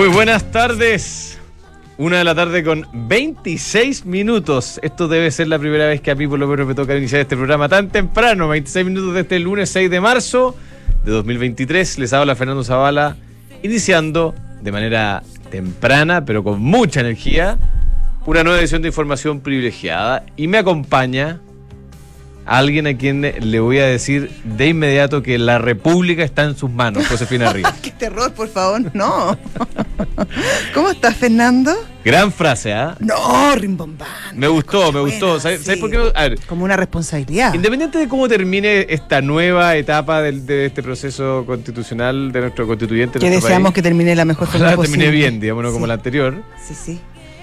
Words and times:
Muy 0.00 0.08
buenas 0.08 0.50
tardes. 0.50 1.38
Una 1.98 2.16
de 2.16 2.24
la 2.24 2.34
tarde 2.34 2.64
con 2.64 2.86
26 2.90 4.06
minutos. 4.06 4.80
Esto 4.82 5.08
debe 5.08 5.30
ser 5.30 5.48
la 5.48 5.58
primera 5.58 5.86
vez 5.88 6.00
que 6.00 6.10
a 6.10 6.14
mí 6.14 6.26
por 6.26 6.38
lo 6.38 6.46
menos 6.46 6.66
me 6.66 6.74
toca 6.74 6.96
iniciar 6.96 7.20
este 7.20 7.36
programa 7.36 7.68
tan 7.68 7.90
temprano. 7.90 8.48
26 8.48 8.86
minutos 8.86 9.12
de 9.12 9.20
este 9.20 9.38
lunes 9.38 9.68
6 9.68 9.90
de 9.90 10.00
marzo 10.00 10.56
de 11.04 11.10
2023. 11.10 11.98
Les 11.98 12.14
habla 12.14 12.34
Fernando 12.34 12.64
Zavala, 12.64 13.18
iniciando 13.62 14.34
de 14.62 14.72
manera 14.72 15.22
temprana, 15.50 16.24
pero 16.24 16.42
con 16.42 16.62
mucha 16.62 17.00
energía, 17.00 17.58
una 18.24 18.42
nueva 18.42 18.58
edición 18.58 18.80
de 18.80 18.88
información 18.88 19.40
privilegiada. 19.40 20.24
Y 20.34 20.48
me 20.48 20.56
acompaña 20.56 21.40
alguien 22.46 22.86
a 22.86 22.96
quien 22.96 23.20
le 23.22 23.60
voy 23.60 23.78
a 23.78 23.86
decir 23.86 24.30
de 24.44 24.68
inmediato 24.68 25.22
que 25.22 25.38
la 25.38 25.58
República 25.58 26.24
está 26.24 26.44
en 26.44 26.56
sus 26.56 26.70
manos, 26.70 27.06
Josefina 27.06 27.52
Ríos. 27.52 27.70
¡Qué 27.82 27.90
terror, 27.92 28.32
por 28.32 28.48
favor! 28.48 28.82
No. 28.94 29.38
¿Cómo 30.74 30.90
estás, 30.90 31.16
Fernando? 31.16 31.72
Gran 32.04 32.32
frase, 32.32 32.72
¿ah? 32.72 32.96
No, 32.98 33.54
rimbombán. 33.54 34.08
Me 34.34 34.48
gustó, 34.48 34.90
me 34.90 35.00
gustó. 35.00 35.38
¿Sabes, 35.38 35.62
sí. 35.62 35.76
por 35.76 35.90
qué? 35.90 35.98
A 36.14 36.22
ver, 36.28 36.38
Como 36.46 36.64
una 36.64 36.76
responsabilidad. 36.76 37.52
independiente 37.54 37.98
de 37.98 38.08
cómo 38.08 38.26
termine 38.28 38.86
esta 38.88 39.20
nueva 39.20 39.76
etapa 39.76 40.22
de, 40.22 40.66
este 40.66 40.82
proceso 40.82 41.44
constitucional 41.46 42.32
de 42.32 42.40
nuestro 42.40 42.66
constituyente, 42.66 43.18
que 43.18 43.26
nuestro 43.26 43.46
deseamos 43.48 43.68
país, 43.70 43.74
que 43.74 43.82
termine 43.82 44.16
la 44.16 44.24
mejor 44.24 44.48
forma 44.48 44.74
posible. 44.74 44.98
termine 44.98 45.10
bien, 45.10 45.40
digamos, 45.40 45.62
no 45.64 45.72
como 45.72 45.84
Sí. 45.84 45.88
la 45.88 45.94
anterior, 45.94 46.34
Sí, 46.66 46.74
sí. 46.74 47.00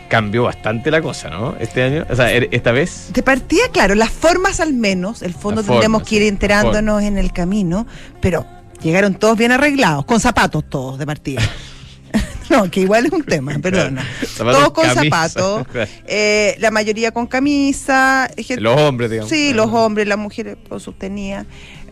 Cambió 0.08 0.44
bastante 0.44 0.90
la 0.92 1.02
cosa, 1.02 1.30
¿no? 1.30 1.56
Este 1.60 1.84
año, 1.84 2.06
o 2.10 2.16
sea, 2.16 2.32
er- 2.34 2.48
esta 2.52 2.72
vez. 2.72 3.12
De 3.14 3.24
partida, 3.24 3.63
claro, 3.72 3.96
las 3.96 4.10
formas 4.10 4.60
al 4.60 4.74
menos, 4.74 5.22
el 5.22 5.34
fondo 5.34 5.62
tendremos 5.64 5.99
formas, 6.02 6.10
que 6.10 6.16
ir 6.16 6.22
enterándonos 6.24 7.02
en 7.04 7.18
el 7.18 7.32
camino, 7.34 7.86
pero 8.22 8.46
llegaron 8.82 9.16
todos 9.16 9.38
bien 9.38 9.52
arreglados, 9.52 10.05
con 10.05 10.20
zapatos 10.20 10.64
todos 10.70 10.98
de 10.99 11.05
partida. 11.05 11.41
no, 12.49 12.70
que 12.72 12.80
igual 12.82 13.05
es 13.05 13.12
un 13.12 13.24
tema, 13.24 13.54
perdona. 13.62 14.05
Todos 14.38 14.72
con 14.72 14.86
zapatos, 14.94 15.64
eh, 16.08 16.55
la 16.60 16.71
mayoría 16.71 17.12
con 17.12 17.27
camisa, 17.27 18.30
gente- 18.38 18.62
Los 18.62 18.80
hombres, 18.80 19.12
digamos. 19.12 19.30
Sí, 19.30 19.54
los 19.54 19.68
hombres, 19.74 20.08
las 20.08 20.18
mujeres 20.18 20.58
lo 20.70 20.80
sostenía. 20.80 21.46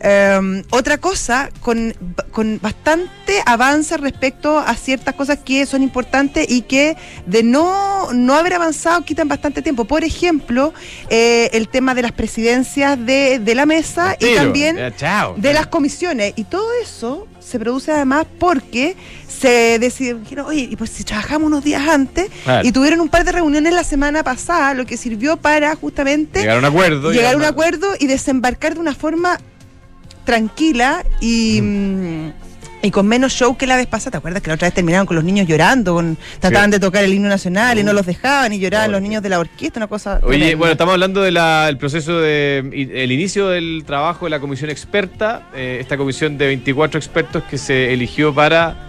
Eh, 0.07 0.63
otra 0.69 0.99
cosa, 0.99 1.49
con, 1.61 1.95
con 2.31 2.59
bastante 2.61 3.41
avance 3.45 3.97
respecto 3.97 4.59
a 4.59 4.75
ciertas 4.75 5.15
cosas 5.15 5.39
que 5.43 5.65
son 5.65 5.81
importantes 5.81 6.45
y 6.47 6.61
que 6.61 6.95
de 7.25 7.41
no, 7.41 8.13
no 8.13 8.35
haber 8.35 8.53
avanzado 8.53 9.03
quitan 9.03 9.27
bastante 9.27 9.63
tiempo. 9.63 9.85
Por 9.85 10.03
ejemplo, 10.03 10.73
eh, 11.09 11.49
el 11.53 11.69
tema 11.69 11.95
de 11.95 12.03
las 12.03 12.11
presidencias 12.11 13.03
de, 13.03 13.39
de 13.39 13.55
la 13.55 13.65
mesa 13.65 14.15
y 14.19 14.35
también 14.35 14.77
chao. 14.95 15.33
de 15.37 15.53
las 15.53 15.65
comisiones. 15.67 16.33
Y 16.35 16.43
todo 16.43 16.67
eso 16.83 17.27
se 17.39 17.57
produce 17.59 17.91
además 17.91 18.27
porque 18.39 18.95
se 19.27 19.79
decidieron, 19.79 20.45
oye, 20.45 20.67
y 20.69 20.75
pues 20.75 20.91
si 20.91 21.03
trabajamos 21.03 21.47
unos 21.47 21.63
días 21.63 21.87
antes, 21.87 22.29
y 22.63 22.71
tuvieron 22.71 23.01
un 23.01 23.09
par 23.09 23.23
de 23.23 23.31
reuniones 23.31 23.73
la 23.73 23.83
semana 23.83 24.23
pasada, 24.23 24.73
lo 24.75 24.85
que 24.85 24.97
sirvió 24.97 25.37
para 25.37 25.75
justamente 25.75 26.41
Llegar 26.41 26.57
a 26.57 26.59
un 26.59 26.65
acuerdo. 26.65 27.11
llegar 27.11 27.33
a 27.33 27.37
un 27.37 27.43
acuerdo 27.43 27.87
y 27.99 28.07
desembarcar 28.07 28.75
de 28.75 28.79
una 28.79 28.93
forma 28.95 29.39
tranquila 30.25 31.05
y, 31.21 31.61
mm, 31.61 32.31
y 32.81 32.91
con 32.91 33.07
menos 33.07 33.33
show 33.33 33.55
que 33.55 33.65
la 33.67 33.77
vez 33.77 33.87
pasada. 33.87 34.11
¿Te 34.11 34.17
acuerdas 34.17 34.41
que 34.41 34.49
la 34.49 34.55
otra 34.55 34.67
vez 34.67 34.73
terminaron 34.73 35.05
con 35.05 35.15
los 35.15 35.23
niños 35.23 35.47
llorando? 35.47 35.93
Con, 35.93 36.17
trataban 36.39 36.71
de 36.71 36.79
tocar 36.79 37.03
el 37.03 37.13
himno 37.13 37.29
nacional 37.29 37.79
y 37.79 37.83
no 37.83 37.93
los 37.93 38.05
dejaban 38.05 38.51
y 38.53 38.59
lloraban 38.59 38.91
los 38.91 39.01
niños 39.01 39.23
de 39.23 39.29
la 39.29 39.39
orquesta, 39.39 39.79
una 39.79 39.87
cosa. 39.87 40.19
Oye, 40.23 40.37
tremenda. 40.37 40.57
bueno, 40.57 40.71
estamos 40.73 40.93
hablando 40.93 41.21
del 41.21 41.77
proceso 41.77 42.19
de 42.19 42.59
el 42.93 43.11
inicio 43.11 43.47
del 43.47 43.83
trabajo 43.85 44.25
de 44.25 44.31
la 44.31 44.39
comisión 44.39 44.69
experta, 44.69 45.49
eh, 45.55 45.77
esta 45.79 45.97
comisión 45.97 46.37
de 46.37 46.47
24 46.47 46.99
expertos 46.99 47.43
que 47.43 47.57
se 47.57 47.93
eligió 47.93 48.33
para 48.33 48.85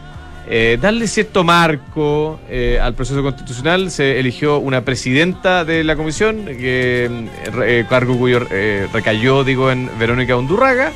eh, 0.48 0.78
darle 0.80 1.08
cierto 1.08 1.42
marco 1.42 2.38
eh, 2.48 2.78
al 2.80 2.94
proceso 2.94 3.22
constitucional. 3.22 3.90
Se 3.90 4.18
eligió 4.20 4.58
una 4.58 4.82
presidenta 4.82 5.64
de 5.64 5.84
la 5.84 5.96
comisión, 5.96 6.44
que, 6.44 7.08
mm, 7.10 7.60
eh, 7.62 7.84
cargo 7.88 8.16
cuyo 8.16 8.46
eh, 8.50 8.88
recayó, 8.92 9.44
digo, 9.44 9.70
en 9.70 9.90
Verónica 9.98 10.36
Undurraga, 10.36 10.92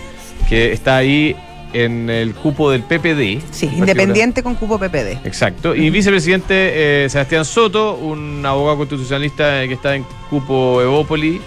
que 0.49 0.73
está 0.73 0.97
ahí 0.97 1.37
en 1.73 2.11
el 2.11 2.34
cupo 2.34 2.71
del 2.71 2.83
PPD. 2.83 3.43
Sí, 3.51 3.67
en 3.67 3.78
independiente 3.78 4.43
con 4.43 4.55
cupo 4.55 4.78
PPD. 4.78 5.25
Exacto. 5.25 5.75
Y 5.75 5.91
vicepresidente 5.91 7.05
eh, 7.05 7.09
Sebastián 7.09 7.45
Soto, 7.45 7.95
un 7.95 8.45
abogado 8.45 8.78
constitucionalista 8.78 9.62
eh, 9.62 9.69
que 9.69 9.75
está 9.75 9.95
en 9.95 10.05
Cupo 10.28 10.81
Evópoli, 10.83 11.41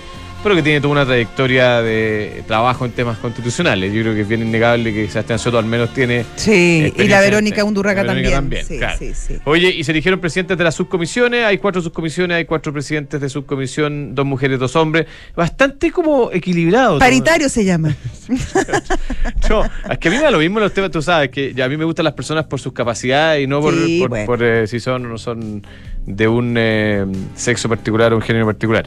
pero 0.43 0.55
que 0.55 0.61
tiene 0.61 0.81
toda 0.81 0.91
una 0.91 1.05
trayectoria 1.05 1.81
de 1.81 2.43
trabajo 2.47 2.85
en 2.85 2.91
temas 2.91 3.17
constitucionales. 3.17 3.93
Yo 3.93 4.01
creo 4.01 4.13
que 4.13 4.21
es 4.21 4.27
bien 4.27 4.41
innegable 4.41 4.93
que 4.93 5.07
Sebastián 5.07 5.39
Soto 5.39 5.57
al 5.57 5.65
menos 5.65 5.93
tiene. 5.93 6.25
Sí, 6.35 6.93
y 6.95 7.07
la 7.07 7.21
Verónica 7.21 7.63
la 7.63 8.03
Verónica 8.03 8.31
también. 8.31 8.65
Sí, 8.65 8.77
claro. 8.77 8.97
sí, 8.99 9.13
sí. 9.13 9.37
Oye, 9.45 9.69
y 9.69 9.83
se 9.83 9.91
eligieron 9.91 10.19
presidentes 10.19 10.57
de 10.57 10.63
las 10.63 10.75
subcomisiones. 10.75 11.45
Hay 11.45 11.57
cuatro 11.57 11.81
subcomisiones, 11.81 12.37
hay 12.37 12.45
cuatro 12.45 12.71
presidentes 12.73 13.19
de 13.21 13.29
subcomisión, 13.29 14.13
dos 14.13 14.25
mujeres, 14.25 14.59
dos 14.59 14.75
hombres. 14.75 15.07
Bastante 15.35 15.91
como 15.91 16.31
equilibrado. 16.31 16.99
Paritario 16.99 17.49
se 17.49 17.63
llama. 17.65 17.95
No, 19.49 19.63
es 19.89 19.97
que 19.99 20.07
a 20.07 20.11
mí 20.11 20.17
me 20.17 20.23
da 20.23 20.31
lo 20.31 20.39
mismo 20.39 20.59
los 20.59 20.73
temas, 20.73 20.91
tú 20.91 21.01
sabes, 21.01 21.29
que 21.29 21.53
a 21.61 21.67
mí 21.69 21.77
me 21.77 21.85
gustan 21.85 22.05
las 22.05 22.13
personas 22.13 22.45
por 22.45 22.59
sus 22.59 22.73
capacidades 22.73 23.43
y 23.43 23.47
no 23.47 23.61
por, 23.61 23.73
Sí, 23.73 23.99
por- 23.99 24.09
bueno. 24.09 24.25
por, 24.25 24.43
eh, 24.43 24.67
si 24.67 24.79
son 24.79 25.05
o 25.05 25.09
no 25.09 25.17
son 25.17 25.65
de 26.05 26.27
un 26.27 26.55
eh, 26.57 27.05
sexo 27.35 27.69
particular 27.69 28.13
o 28.13 28.17
un 28.17 28.21
género 28.21 28.45
particular. 28.45 28.85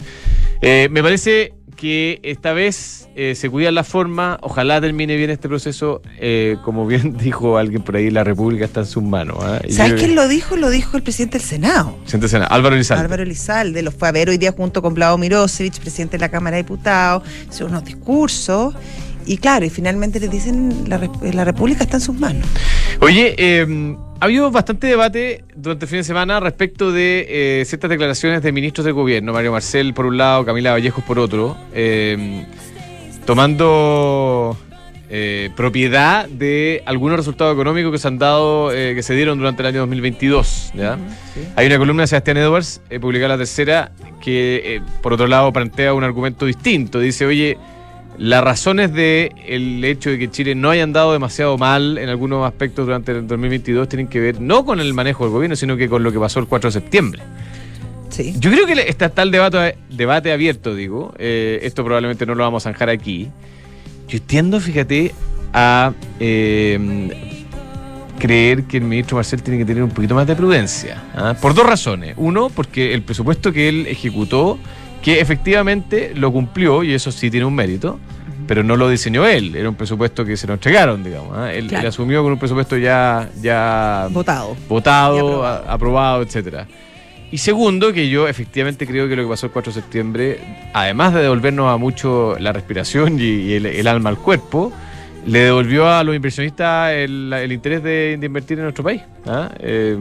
Eh, 0.61 0.89
me 0.91 1.03
parece 1.03 1.55
que 1.77 2.21
esta 2.23 2.55
vez 2.55 3.09
eh, 3.17 3.35
se 3.35 3.51
cuida 3.51 3.71
la 3.71 3.85
forma, 3.85 4.39
ojalá 4.41 4.81
termine 4.81 5.17
bien 5.17 5.29
este 5.29 5.47
proceso, 5.47 6.01
como 6.65 6.87
bien 6.87 7.17
dijo 7.19 7.59
alguien 7.59 7.83
por 7.83 7.97
ahí, 7.97 8.11
la 8.11 8.25
República 8.25 8.65
está 8.65 8.81
en 8.81 8.87
sus 8.87 9.03
manos. 9.03 9.37
¿ah? 9.41 9.61
¿Sabes 9.69 10.01
quién 10.01 10.15
lo 10.15 10.27
dijo? 10.27 10.57
Lo 10.57 10.71
dijo 10.71 10.97
el 10.97 11.03
presidente 11.03 11.39
del 11.39 11.47
Senado. 11.47 11.99
Siéntese, 12.07 12.39
Álvaro 12.39 12.75
Elizalde. 12.75 13.03
Álvaro 13.03 13.23
Elizalde 13.23 13.83
los 13.83 13.95
fue 13.95 14.09
a 14.09 14.13
ver 14.13 14.31
hoy 14.31 14.39
día 14.39 14.53
junto 14.53 14.81
con 14.81 14.95
Vlado 14.95 15.19
Mirosevich, 15.19 15.79
presidente 15.81 16.17
de 16.17 16.21
la 16.21 16.31
Cámara 16.31 16.57
de 16.57 16.63
Diputados, 16.63 17.23
hizo 17.51 17.67
unos 17.67 17.85
discursos. 17.85 18.75
Y 19.27 19.39
claro, 19.39 19.65
y 19.65 19.71
finalmente 19.71 20.21
le 20.21 20.29
dicen 20.29 20.89
la, 20.89 21.01
la 21.21 21.45
República 21.45 21.85
está 21.85 21.97
en 21.97 22.01
sus 22.01 22.19
manos. 22.19 22.47
Oye, 23.01 23.35
eh, 23.37 23.97
ha 24.21 24.25
habido 24.25 24.51
bastante 24.51 24.87
debate 24.87 25.45
durante 25.55 25.85
el 25.85 25.89
fin 25.89 25.99
de 25.99 26.05
semana 26.05 26.41
respecto 26.41 26.93
de 26.93 27.27
eh, 27.29 27.65
ciertas 27.67 27.91
declaraciones 27.91 28.43
de 28.43 28.53
ministros 28.53 28.85
del 28.85 28.95
gobierno, 28.95 29.33
Mario 29.33 29.53
Marcel 29.53 29.93
por 29.93 30.07
un 30.07 30.17
lado, 30.17 30.45
Camila 30.45 30.73
Vallejos 30.73 31.05
por 31.05 31.19
otro, 31.19 31.57
eh, 31.75 32.47
tomando 33.27 34.57
eh, 35.09 35.51
propiedad 35.55 36.29
de 36.29 36.83
algunos 36.85 37.17
resultados 37.17 37.55
económicos 37.55 37.93
que 37.93 37.99
se 37.99 38.09
han 38.09 38.19
dado, 38.19 38.73
eh, 38.73 38.93
que 38.97 39.05
se 39.05 39.15
dieron 39.15 39.39
durante 39.39 39.63
el 39.63 39.67
año 39.69 39.81
2022. 39.81 40.73
¿ya? 40.75 40.99
Hay 41.55 41.67
una 41.69 41.79
columna 41.79 42.03
de 42.03 42.07
Sebastián 42.09 42.39
Edwards, 42.39 42.81
eh, 42.91 42.99
publicada 42.99 43.35
la 43.35 43.39
tercera, 43.39 43.93
que 44.21 44.83
por 45.03 45.13
otro 45.13 45.29
lado 45.29 45.53
plantea 45.53 45.95
un 45.95 46.03
argumento 46.03 46.45
distinto. 46.45 46.99
Dice, 46.99 47.25
oye, 47.25 47.57
las 48.19 48.43
razones 48.43 48.93
de 48.93 49.33
el 49.47 49.85
hecho 49.85 50.11
de 50.11 50.19
que 50.19 50.31
Chile 50.31 50.55
no 50.55 50.71
haya 50.71 50.83
andado 50.83 51.13
demasiado 51.13 51.59
mal 51.59 51.99
en 51.99 52.09
algunos 52.09 52.47
aspectos 52.47 52.87
durante 52.87 53.13
el 53.13 53.27
2022 53.27 53.89
tienen 53.89 54.09
que 54.09 54.21
ver 54.21 54.41
no 54.41 54.65
con 54.65 54.81
el 54.81 54.95
manejo 54.95 55.25
del 55.25 55.33
gobierno, 55.33 55.57
sino 55.57 55.77
que 55.77 55.89
con 55.89 56.03
lo 56.03 56.13
que 56.13 56.19
pasó 56.19 56.41
el 56.41 56.47
4 56.47 56.69
de 56.69 56.73
septiembre. 56.73 57.23
Sí. 58.09 58.35
Yo 58.39 58.51
creo 58.51 58.67
que 58.67 58.73
está, 58.89 59.23
el 59.23 59.31
debate, 59.31 59.77
debate 59.91 60.33
abierto, 60.33 60.75
digo. 60.75 61.13
Eh, 61.19 61.61
esto 61.63 61.85
probablemente 61.85 62.25
no 62.25 62.35
lo 62.35 62.45
vamos 62.45 62.65
a 62.67 62.71
zanjar 62.71 62.89
aquí. 62.89 63.29
Yo 64.09 64.23
tiendo, 64.23 64.61
fíjate, 64.61 65.13
a 65.53 65.93
eh, 66.21 67.11
creer 68.19 68.65
que 68.65 68.79
el 68.79 68.85
ministro 68.85 69.17
Marcel 69.17 69.43
tiene 69.43 69.59
que 69.59 69.65
tener 69.65 69.83
un 69.83 69.91
poquito 69.91 70.15
más 70.15 70.27
de 70.27 70.35
prudencia. 70.35 71.03
¿ah? 71.15 71.35
Por 71.41 71.55
dos 71.55 71.67
razones. 71.67 72.15
Uno, 72.17 72.49
porque 72.49 72.95
el 72.95 73.03
presupuesto 73.03 73.53
que 73.53 73.69
él 73.69 73.87
ejecutó, 73.87 74.59
que 75.03 75.21
efectivamente 75.21 76.13
lo 76.15 76.33
cumplió, 76.33 76.83
y 76.83 76.95
eso 76.95 77.13
sí 77.13 77.31
tiene 77.31 77.47
un 77.47 77.55
mérito, 77.55 77.99
pero 78.47 78.63
no 78.63 78.77
lo 78.77 78.89
diseñó 78.89 79.27
él. 79.27 79.55
Era 79.57 79.69
un 79.69 79.75
presupuesto 79.75 80.25
que 80.25 80.37
se 80.37 80.47
lo 80.47 80.55
entregaron, 80.55 81.03
digamos. 81.05 81.37
¿ah? 81.37 81.53
Él, 81.53 81.75
asumió 81.77 82.23
con 82.23 82.33
un 82.33 82.39
presupuesto 82.39 82.77
ya, 82.77 83.29
ya 83.43 84.09
Votado. 84.11 84.57
Votado, 84.69 85.17
aprobado. 85.19 85.45
a- 85.45 85.73
aprobado, 85.73 86.23
etcétera. 86.23 86.67
Y 87.31 87.39
segundo, 87.39 87.93
que 87.93 88.09
yo 88.09 88.29
efectivamente 88.29 88.87
creo 88.87 89.09
que 89.09 89.17
lo 89.17 89.25
que 89.25 89.29
pasó 89.29 89.47
el 89.47 89.53
4 89.53 89.73
de 89.73 89.81
septiembre, 89.81 90.41
además 90.73 91.13
de 91.13 91.23
devolvernos 91.23 91.73
a 91.73 91.77
mucho 91.77 92.37
la 92.39 92.53
respiración 92.53 93.19
y, 93.19 93.23
y 93.25 93.53
el, 93.55 93.67
el 93.67 93.87
alma 93.89 94.11
al 94.11 94.19
cuerpo, 94.19 94.73
le 95.27 95.41
devolvió 95.41 95.89
a 95.91 96.05
los 96.05 96.15
inversionistas 96.15 96.93
el, 96.93 97.33
el 97.33 97.51
interés 97.51 97.83
de, 97.83 98.17
de 98.19 98.27
invertir 98.27 98.59
en 98.59 98.65
nuestro 98.65 98.85
país. 98.85 99.03
¿ah? 99.27 99.51
Eh, 99.59 99.99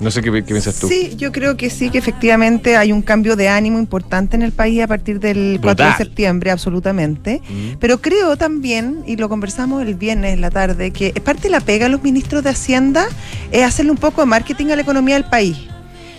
no 0.00 0.10
sé 0.10 0.22
qué, 0.22 0.30
qué 0.30 0.42
piensas 0.42 0.76
tú. 0.76 0.88
Sí, 0.88 1.14
yo 1.16 1.32
creo 1.32 1.56
que 1.56 1.70
sí, 1.70 1.90
que 1.90 1.98
efectivamente 1.98 2.76
hay 2.76 2.92
un 2.92 3.02
cambio 3.02 3.36
de 3.36 3.48
ánimo 3.48 3.78
importante 3.78 4.36
en 4.36 4.42
el 4.42 4.52
país 4.52 4.82
a 4.82 4.86
partir 4.86 5.20
del 5.20 5.58
4 5.62 5.86
de 5.86 5.92
septiembre, 5.94 6.50
absolutamente. 6.50 7.40
Mm. 7.48 7.78
Pero 7.78 8.00
creo 8.00 8.36
también, 8.36 9.02
y 9.06 9.16
lo 9.16 9.28
conversamos 9.28 9.82
el 9.82 9.94
viernes 9.94 10.34
en 10.34 10.40
la 10.40 10.50
tarde, 10.50 10.90
que 10.90 11.12
parte 11.24 11.44
de 11.44 11.50
la 11.50 11.60
pega 11.60 11.86
a 11.86 11.88
los 11.88 12.02
ministros 12.02 12.42
de 12.42 12.50
Hacienda 12.50 13.06
es 13.50 13.62
hacerle 13.62 13.92
un 13.92 13.98
poco 13.98 14.20
de 14.22 14.26
marketing 14.26 14.66
a 14.66 14.76
la 14.76 14.82
economía 14.82 15.14
del 15.14 15.28
país. 15.28 15.56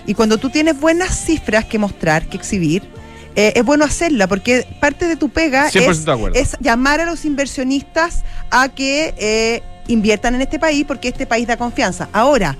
Y 0.07 0.13
cuando 0.13 0.38
tú 0.38 0.50
tienes 0.50 0.80
buenas 0.80 1.25
cifras 1.25 1.66
que 1.66 1.80
mostrar, 1.80 2.27
que 2.27 2.38
exhibir, 2.38 2.83
eh, 3.36 3.54
es 3.56 3.66
bueno 3.66 3.83
hacerla, 3.83 4.27
porque 4.27 4.66
parte 4.80 5.07
de 5.07 5.18
tu 5.18 5.30
pega 5.30 5.69
100% 5.69 6.31
es, 6.33 6.54
es 6.54 6.57
llamar 6.62 7.01
a 7.01 7.06
los 7.06 7.25
inversionistas 7.25 8.24
a 8.50 8.69
que 8.69 9.13
eh, 9.18 9.63
inviertan 9.88 10.36
en 10.36 10.42
este 10.42 10.60
país, 10.60 10.86
porque 10.88 11.10
este 11.10 11.25
país 11.25 11.45
da 11.48 11.57
confianza. 11.57 12.07
Ahora, 12.13 12.57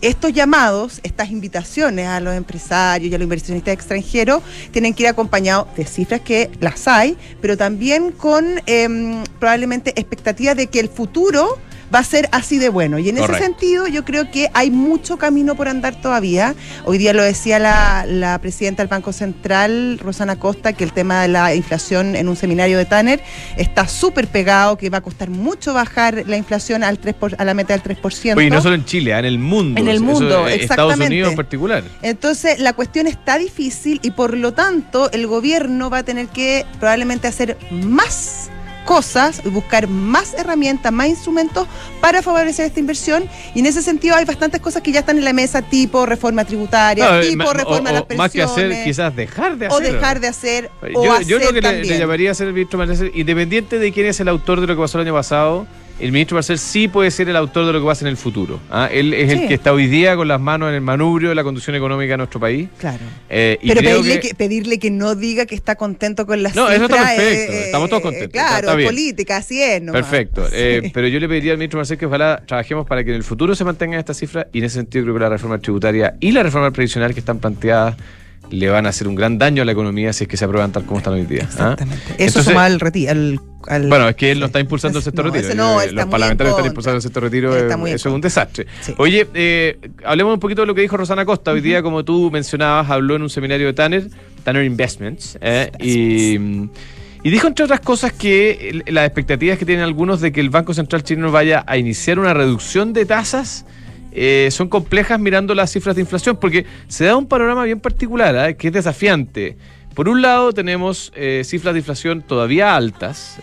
estos 0.00 0.32
llamados, 0.32 1.00
estas 1.02 1.30
invitaciones 1.30 2.06
a 2.06 2.20
los 2.20 2.34
empresarios 2.34 3.10
y 3.10 3.14
a 3.14 3.18
los 3.18 3.24
inversionistas 3.24 3.74
extranjeros 3.74 4.42
tienen 4.70 4.94
que 4.94 5.04
ir 5.04 5.08
acompañados 5.08 5.66
de 5.76 5.84
cifras 5.84 6.20
que 6.20 6.50
las 6.60 6.88
hay, 6.88 7.16
pero 7.40 7.56
también 7.56 8.12
con 8.12 8.60
em, 8.66 9.22
probablemente 9.38 9.92
expectativas 9.96 10.56
de 10.56 10.68
que 10.68 10.80
el 10.80 10.88
futuro 10.88 11.58
va 11.94 12.00
a 12.00 12.04
ser 12.04 12.28
así 12.32 12.58
de 12.58 12.68
bueno. 12.68 12.98
Y 12.98 13.08
en 13.08 13.18
ese 13.18 13.34
sentido 13.34 13.86
yo 13.86 14.04
creo 14.04 14.30
que 14.30 14.48
hay 14.54 14.70
mucho 14.70 15.16
camino 15.16 15.54
por 15.54 15.68
andar 15.68 16.00
todavía. 16.00 16.54
Hoy 16.84 16.98
día 16.98 17.12
lo 17.12 17.22
decía 17.22 17.58
la, 17.58 18.04
la 18.06 18.38
presidenta 18.38 18.82
del 18.82 18.88
Banco 18.88 19.12
Central, 19.12 19.98
Rosana 19.98 20.36
Costa, 20.36 20.72
que 20.72 20.84
el 20.84 20.92
tema 20.92 21.22
de 21.22 21.28
la 21.28 21.54
inflación 21.54 22.16
en 22.16 22.28
un 22.28 22.36
seminario 22.36 22.78
de 22.78 22.84
Tanner 22.84 23.22
está 23.56 23.88
súper 23.88 24.28
pegado, 24.28 24.76
que 24.76 24.90
va 24.90 24.98
a 24.98 25.02
costar 25.02 25.30
mucho 25.30 25.74
bajar 25.74 26.24
la 26.26 26.36
inflación 26.36 26.82
al 26.84 26.98
3 26.98 27.16
a 27.38 27.44
la 27.44 27.54
meta 27.54 27.76
del 27.76 27.82
3%. 27.82 28.36
Oye, 28.36 28.50
no 28.50 28.60
solo 28.60 28.74
en 28.74 28.84
Chile, 28.84 29.16
en 29.18 29.24
el 29.24 29.38
mundo. 29.38 29.80
En 29.80 29.88
el 29.88 30.00
mundo, 30.00 30.46
exactamente. 30.46 30.64
Estados 30.64 31.00
Unidos 31.00 31.30
en 31.30 31.36
particular. 31.36 31.84
Entonces, 32.02 32.58
la 32.58 32.72
cuestión 32.72 33.06
está 33.06 33.38
difícil 33.38 34.00
y 34.02 34.12
por 34.12 34.36
lo 34.36 34.52
tanto 34.52 35.10
el 35.12 35.26
gobierno 35.26 35.90
va 35.90 35.98
a 35.98 36.02
tener 36.02 36.28
que 36.28 36.64
probablemente 36.78 37.26
hacer 37.28 37.56
más 37.70 38.50
cosas, 38.84 39.42
buscar 39.44 39.88
más 39.88 40.34
herramientas, 40.34 40.92
más 40.92 41.08
instrumentos 41.08 41.66
para 42.00 42.22
favorecer 42.22 42.66
esta 42.66 42.80
inversión. 42.80 43.28
Y 43.54 43.60
en 43.60 43.66
ese 43.66 43.82
sentido 43.82 44.16
hay 44.16 44.24
bastantes 44.24 44.60
cosas 44.60 44.82
que 44.82 44.92
ya 44.92 45.00
están 45.00 45.18
en 45.18 45.24
la 45.24 45.32
mesa, 45.32 45.62
tipo 45.62 46.06
reforma 46.06 46.44
tributaria, 46.44 47.20
tipo 47.20 47.52
reforma 47.52 47.90
de 47.90 47.94
las 47.94 48.02
pensiones. 48.04 48.18
Más 48.18 48.32
que 48.32 48.42
hacer, 48.42 48.84
quizás 48.84 49.14
dejar 49.14 49.56
de 49.56 49.66
hacer. 49.66 49.78
O 49.78 49.80
dejar 49.80 50.20
de 50.20 50.28
hacer. 50.28 50.70
O 50.94 51.04
yo, 51.04 51.20
yo 51.22 51.38
lo 51.38 51.52
que 51.52 51.60
le, 51.60 51.98
llamaría 51.98 52.30
a 52.30 52.34
ser 52.34 52.48
el 52.48 52.54
ministro 52.54 52.80
independiente 53.14 53.78
de 53.78 53.92
quién 53.92 54.06
es 54.06 54.20
el 54.20 54.28
autor 54.28 54.60
de 54.60 54.66
lo 54.66 54.74
que 54.74 54.80
pasó 54.80 54.98
el 54.98 55.06
año 55.06 55.14
pasado, 55.14 55.66
el 56.00 56.12
ministro 56.12 56.36
Marcel 56.36 56.58
sí 56.58 56.88
puede 56.88 57.10
ser 57.10 57.28
el 57.28 57.36
autor 57.36 57.66
de 57.66 57.72
lo 57.72 57.80
que 57.80 57.86
pasa 57.86 58.04
en 58.04 58.08
el 58.08 58.16
futuro. 58.16 58.60
¿ah? 58.70 58.88
Él 58.90 59.12
es 59.14 59.30
el 59.30 59.48
que 59.48 59.54
está 59.54 59.72
hoy 59.72 59.86
día 59.86 60.16
con 60.16 60.28
las 60.28 60.40
manos 60.40 60.68
en 60.68 60.74
el 60.74 60.80
manubrio 60.80 61.28
de 61.28 61.34
la 61.34 61.42
conducción 61.42 61.76
económica 61.76 62.14
de 62.14 62.16
nuestro 62.18 62.40
país. 62.40 62.68
Claro. 62.78 63.04
Eh, 63.28 63.58
Pero 63.62 63.80
pedirle 63.80 64.20
que... 64.20 64.34
pedirle 64.34 64.78
que 64.78 64.90
no 64.90 65.14
diga 65.14 65.46
que 65.46 65.54
está 65.54 65.76
contento 65.76 66.26
con 66.26 66.42
las 66.42 66.54
No, 66.54 66.70
eso 66.70 66.84
está 66.84 66.96
perfecto. 66.96 67.52
Estamos 67.52 67.88
todos 67.88 68.02
contentos. 68.02 68.32
Claro, 68.32 68.72
política, 68.72 69.36
así 69.38 69.62
es. 69.62 69.80
Perfecto. 69.80 70.46
Eh, 70.52 70.90
pero 70.92 71.08
yo 71.08 71.20
le 71.20 71.28
pediría 71.28 71.52
al 71.52 71.58
ministro 71.58 71.78
Marcel 71.78 71.98
que 71.98 72.06
ojalá 72.06 72.42
trabajemos 72.46 72.86
para 72.86 73.04
que 73.04 73.10
en 73.10 73.16
el 73.16 73.24
futuro 73.24 73.54
se 73.54 73.64
mantengan 73.64 73.98
estas 73.98 74.16
cifras 74.16 74.46
y 74.52 74.58
en 74.58 74.64
ese 74.64 74.76
sentido 74.76 75.04
creo 75.04 75.14
que 75.14 75.20
la 75.20 75.28
reforma 75.28 75.58
tributaria 75.58 76.14
y 76.20 76.32
la 76.32 76.42
reforma 76.42 76.70
previsional 76.70 77.12
que 77.12 77.20
están 77.20 77.38
planteadas 77.38 77.96
le 78.50 78.68
van 78.68 78.86
a 78.86 78.90
hacer 78.90 79.08
un 79.08 79.14
gran 79.14 79.38
daño 79.38 79.62
a 79.62 79.64
la 79.64 79.72
economía 79.72 80.12
si 80.12 80.24
es 80.24 80.28
que 80.28 80.36
se 80.36 80.44
aprueban 80.44 80.72
tal 80.72 80.84
como 80.84 80.98
están 80.98 81.14
hoy 81.14 81.24
día. 81.24 81.42
¿ah? 81.42 81.72
Exactamente. 81.74 82.04
Eso 82.18 82.42
suma 82.42 82.64
al 82.64 82.80
retiro. 82.80 83.14
bueno, 83.88 84.08
es 84.08 84.16
que 84.16 84.30
él 84.30 84.40
no 84.40 84.46
está 84.46 84.60
impulsando 84.60 84.98
el 84.98 85.04
sector 85.04 85.30
retiro. 85.30 85.80
Eh, 85.80 85.92
los 85.92 86.06
parlamentarios 86.06 86.56
están 86.56 86.66
impulsando 86.66 86.96
el 86.96 87.02
sector 87.02 87.22
retiro. 87.22 87.56
Eh, 87.56 87.92
eso 87.92 88.08
es 88.08 88.14
un 88.14 88.20
desastre. 88.20 88.66
Oye, 88.98 89.26
eh, 89.34 89.78
hablemos 90.04 90.34
un 90.34 90.40
poquito 90.40 90.62
de 90.62 90.66
lo 90.66 90.74
que 90.74 90.82
dijo 90.82 90.96
Rosana 90.96 91.24
Costa. 91.24 91.52
Hoy 91.52 91.60
día, 91.60 91.82
como 91.82 92.04
tú 92.04 92.30
mencionabas, 92.30 92.90
habló 92.90 93.16
en 93.16 93.22
un 93.22 93.30
seminario 93.30 93.66
de 93.66 93.72
Tanner, 93.72 94.08
Tanner 94.44 94.64
Investments, 94.64 95.38
y, 95.80 96.34
y 97.22 97.30
dijo, 97.30 97.46
entre 97.46 97.64
otras 97.64 97.80
cosas, 97.80 98.12
que 98.12 98.82
las 98.86 99.06
expectativas 99.06 99.58
que 99.58 99.64
tienen 99.64 99.84
algunos 99.84 100.20
de 100.20 100.32
que 100.32 100.40
el 100.40 100.50
Banco 100.50 100.74
Central 100.74 101.02
chileno 101.02 101.30
vaya 101.30 101.64
a 101.66 101.76
iniciar 101.76 102.18
una 102.18 102.34
reducción 102.34 102.92
de 102.92 103.06
tasas 103.06 103.66
eh, 104.12 104.48
son 104.50 104.68
complejas 104.68 105.20
mirando 105.20 105.54
las 105.54 105.70
cifras 105.70 105.94
de 105.94 106.02
inflación, 106.02 106.36
porque 106.36 106.66
se 106.88 107.04
da 107.04 107.16
un 107.16 107.26
panorama 107.26 107.64
bien 107.64 107.80
particular, 107.80 108.50
¿eh? 108.50 108.56
que 108.56 108.68
es 108.68 108.72
desafiante. 108.72 109.56
Por 109.94 110.08
un 110.08 110.22
lado 110.22 110.52
tenemos 110.52 111.12
eh, 111.14 111.42
cifras 111.44 111.74
de 111.74 111.80
inflación 111.80 112.22
todavía 112.22 112.76
altas, 112.76 113.38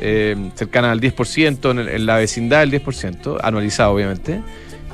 cercanas 0.55 0.91
al 0.91 1.01
10%, 1.01 1.71
en, 1.71 1.79
en, 1.79 2.05
la 2.05 2.17
vecindad 2.17 2.61
del 2.61 2.81
10%, 2.81 3.37
anualizado 3.43 3.93
obviamente. 3.93 4.41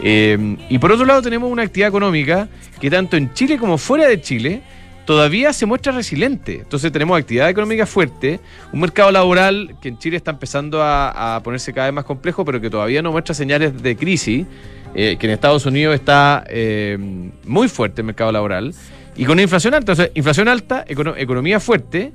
y 0.01 0.77
por 0.79 0.91
otro 0.91 1.05
lado 1.05 1.21
tenemos 1.21 1.51
una 1.51 1.61
actividad 1.61 1.89
económica 1.89 2.49
que 2.81 2.89
tanto 2.89 3.17
en 3.17 3.33
Chile 3.33 3.57
como 3.57 3.77
fuera 3.77 4.07
de 4.07 4.19
Chile 4.19 4.63
todavía 5.05 5.53
se 5.53 5.65
muestra 5.65 5.91
resiliente. 5.91 6.59
Entonces 6.61 6.91
tenemos 6.91 7.17
actividad 7.19 7.49
económica 7.49 7.85
fuerte, 7.85 8.39
un 8.71 8.79
mercado 8.79 9.11
laboral 9.11 9.75
que 9.81 9.89
en 9.89 9.97
Chile 9.97 10.17
está 10.17 10.31
empezando 10.31 10.81
a, 10.81 11.35
a 11.35 11.43
ponerse 11.43 11.73
cada 11.73 11.87
vez 11.87 11.93
más 11.93 12.05
complejo, 12.05 12.43
pero 12.45 12.59
que 12.61 12.69
todavía 12.69 13.01
no 13.01 13.11
muestra 13.11 13.35
señales 13.35 13.81
de 13.81 13.95
crisis. 13.95 14.45
Eh, 14.95 15.17
que 15.19 15.25
en 15.25 15.33
Estados 15.33 15.65
Unidos 15.65 15.95
está 15.95 16.43
eh, 16.47 16.97
muy 17.45 17.67
fuerte 17.67 18.01
el 18.01 18.05
mercado 18.05 18.31
laboral, 18.31 18.73
y 19.15 19.25
con 19.25 19.39
inflación 19.39 19.73
alta, 19.73 19.93
o 19.93 19.95
sea, 19.95 20.09
inflación 20.13 20.47
alta, 20.47 20.85
economía 20.87 21.59
fuerte, 21.59 22.13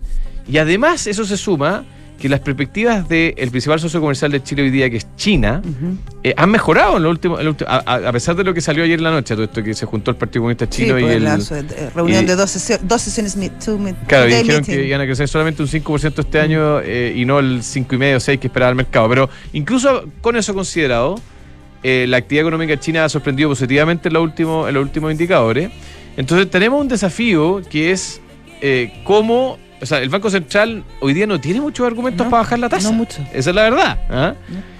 y 0.49 0.59
además 0.59 1.07
eso 1.07 1.25
se 1.25 1.37
suma 1.37 1.85
que 2.21 2.29
las 2.29 2.41
perspectivas 2.41 3.09
del 3.09 3.51
principal 3.51 3.79
socio 3.79 4.01
comercial 4.01 4.33
de 4.33 4.43
Chile 4.43 4.63
hoy 4.63 4.71
día, 4.71 4.91
que 4.91 4.97
es 4.97 5.07
China, 5.17 5.63
eh, 6.25 6.35
han 6.37 6.51
mejorado 6.51 6.97
en 6.97 7.05
lo 7.05 7.11
último, 7.11 7.39
a, 7.67 8.13
pesar 8.13 8.35
de 8.35 8.43
lo 8.43 8.55
que 8.55 8.61
salió 8.61 8.83
ayer 8.83 8.99
en 8.99 9.05
la 9.05 9.13
noche, 9.13 9.35
todo 9.35 9.45
esto 9.45 9.63
que 9.63 9.75
se 9.75 9.87
juntó 9.87 10.11
el 10.11 10.17
Partido 10.17 10.43
Comunista 10.43 10.69
Chino 10.69 10.99
y 10.99 11.03
pues, 11.03 11.17
el... 11.17 11.25
La 11.25 11.39
reunión 11.95 12.27
de 12.27 12.35
dos, 12.35 12.51
sesiones. 12.51 13.37
claro, 14.09 14.29
y 14.29 14.35
dijeron 14.35 14.65
que 14.65 14.85
iban 14.85 15.01
a 15.01 15.05
crecer 15.05 15.29
solamente 15.29 15.63
un 15.63 15.69
5% 15.69 16.19
este 16.19 16.41
año 16.41 16.83
y 16.83 17.25
no 17.25 17.39
el 17.39 17.61
5,5 17.61 18.17
o 18.17 18.21
6 18.21 18.41
que 18.41 18.47
esperaba 18.49 18.71
el 18.71 18.77
mercado. 18.77 19.09
Pero 19.09 19.31
incluso 19.53 20.05
con 20.21 20.37
eso 20.37 20.55
considerado, 20.55 21.21
eh, 21.83 22.07
la 22.09 22.17
actividad 22.19 22.43
económica 22.43 22.79
china 22.79 23.05
ha 23.05 23.09
sorprendido 23.09 23.49
positivamente 23.49 24.09
en, 24.09 24.15
los 24.15 24.23
últimos, 24.23 24.69
en 24.69 24.75
los 24.75 24.83
últimos 24.83 25.13
indicadores. 25.13 25.71
Entonces 26.17 26.51
tenemos 26.51 26.81
un 26.81 26.89
desafío 26.89 27.63
que 27.71 27.93
es 27.93 28.21
eh, 28.61 29.01
cómo, 29.05 29.59
o 29.81 29.87
sea, 29.87 29.99
el 29.99 30.09
Banco 30.09 30.31
Central 30.31 30.83
hoy 31.01 31.15
día 31.15 31.27
no 31.27 31.41
tiene 31.41 31.61
muchos 31.61 31.87
argumentos 31.87 32.27
para 32.27 32.43
bajar 32.43 32.59
la 32.59 32.69
tasa. 32.69 32.91
No 32.91 32.97
mucho. 32.97 33.23
Esa 33.33 33.51
es 33.51 33.57
la 33.57 33.63
verdad. 33.63 33.99
¿ah? 34.11 34.35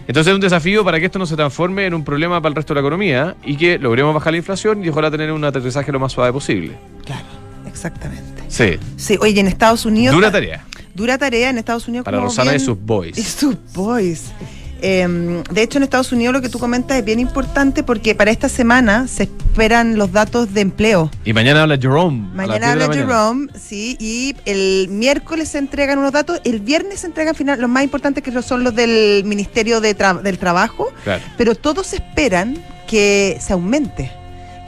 Entonces 0.09 0.31
es 0.31 0.35
un 0.35 0.41
desafío 0.41 0.85
para 0.85 0.99
que 0.99 1.06
esto 1.06 1.19
no 1.19 1.27
se 1.27 1.37
transforme 1.37 1.87
en 1.87 1.95
un 1.95 2.03
problema 2.03 2.41
para 2.41 2.50
el 2.50 2.56
resto 2.56 2.75
de 2.75 2.81
la 2.81 2.87
economía 2.87 3.37
y 3.44 3.56
que 3.56 3.79
logremos 3.79 4.15
bajar 4.15 4.33
la 4.33 4.39
inflación 4.39 4.85
y 4.85 4.89
ojalá 4.89 5.11
tener 5.11 5.31
un 5.31 5.44
aterrizaje 5.44 5.93
lo 5.93 6.01
más 6.01 6.12
suave 6.12 6.33
posible. 6.33 6.73
Claro, 7.05 7.27
exactamente. 7.67 8.43
Sí. 8.49 8.79
Sí, 8.97 9.17
oye, 9.21 9.39
en 9.39 9.47
Estados 9.47 9.87
Unidos... 9.87 10.15
Dura 10.15 10.33
tarea. 10.33 10.65
Dura 10.94 11.17
tarea 11.19 11.51
en 11.51 11.59
Estados 11.59 11.87
Unidos. 11.87 12.05
Para 12.05 12.19
Rosana 12.19 12.55
y 12.55 12.59
sus 12.59 12.77
boys. 12.81 13.17
Y 13.17 13.23
sus 13.23 13.56
boys. 13.73 14.33
Em, 14.81 15.43
de 15.45 15.63
hecho, 15.63 15.79
en 15.79 15.85
Estados 15.85 16.13
Unidos 16.13 16.33
lo 16.35 16.41
que 16.41 16.49
tú 16.49 16.59
comentas 16.59 16.99
es 16.99 17.05
bien 17.05 17.21
importante 17.21 17.83
porque 17.83 18.15
para 18.15 18.31
esta 18.31 18.49
semana 18.49 19.09
se 19.09 19.25
esperan 19.25 19.97
los 19.97 20.13
datos 20.13 20.53
de 20.55 20.61
empleo. 20.61 21.11
Y 21.25 21.33
mañana 21.33 21.63
habla 21.63 21.77
Jerome. 21.77 22.29
Mañana 22.35 22.73
habla 22.73 22.93
Jerome, 22.93 23.49
sí, 23.59 23.97
y 23.99 24.37
el 24.44 24.89
miércoles 24.89 25.49
se 25.49 25.58
entregan 25.58 25.99
unos 25.99 26.13
datos, 26.13 26.41
el 26.44 26.61
viernes 26.61 27.01
se 27.01 27.06
entregan 27.06 27.35
final, 27.35 27.61
los 27.61 27.70
más 27.70 27.82
importantes 27.82 28.23
que 28.23 28.43
son 28.43 28.65
los 28.65 28.75
del 28.75 29.25
Ministerio 29.25 29.81
de 29.81 29.94
del 29.94 30.39
Trabajo, 30.39 30.93
pero 31.37 31.55
todos 31.55 31.93
esperan 31.93 32.56
que 32.87 33.37
se 33.41 33.53
aumente 33.53 34.13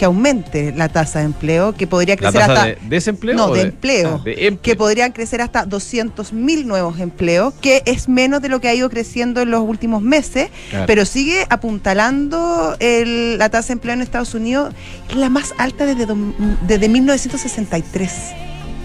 que 0.00 0.06
aumente 0.06 0.72
la 0.74 0.88
tasa 0.88 1.18
de 1.18 1.26
empleo, 1.26 1.74
que 1.74 1.86
podría 1.86 2.16
crecer 2.16 2.40
hasta... 2.40 2.64
De 2.64 2.78
¿Desempleo? 2.88 3.36
No, 3.36 3.52
de, 3.52 3.60
empleo. 3.60 4.24
Ah, 4.26 4.56
que 4.62 4.74
podrían 4.74 5.12
crecer 5.12 5.42
hasta 5.42 5.66
200.000 5.66 6.64
nuevos 6.64 6.98
empleos, 7.00 7.52
que 7.60 7.82
es 7.84 8.08
menos 8.08 8.40
de 8.40 8.48
lo 8.48 8.62
que 8.62 8.68
ha 8.68 8.74
ido 8.74 8.88
creciendo 8.88 9.42
en 9.42 9.50
los 9.50 9.60
últimos 9.60 10.00
meses, 10.00 10.48
pero 10.86 11.04
sigue 11.04 11.44
apuntalando 11.50 12.78
la 12.80 13.50
tasa 13.50 13.68
de 13.68 13.72
empleo 13.74 13.92
en 13.92 14.00
Estados 14.00 14.32
Unidos, 14.32 14.72
es 15.10 15.16
la 15.16 15.28
más 15.28 15.52
alta 15.58 15.84
desde, 15.84 16.06
desde 16.66 16.88
1963. 16.88 18.10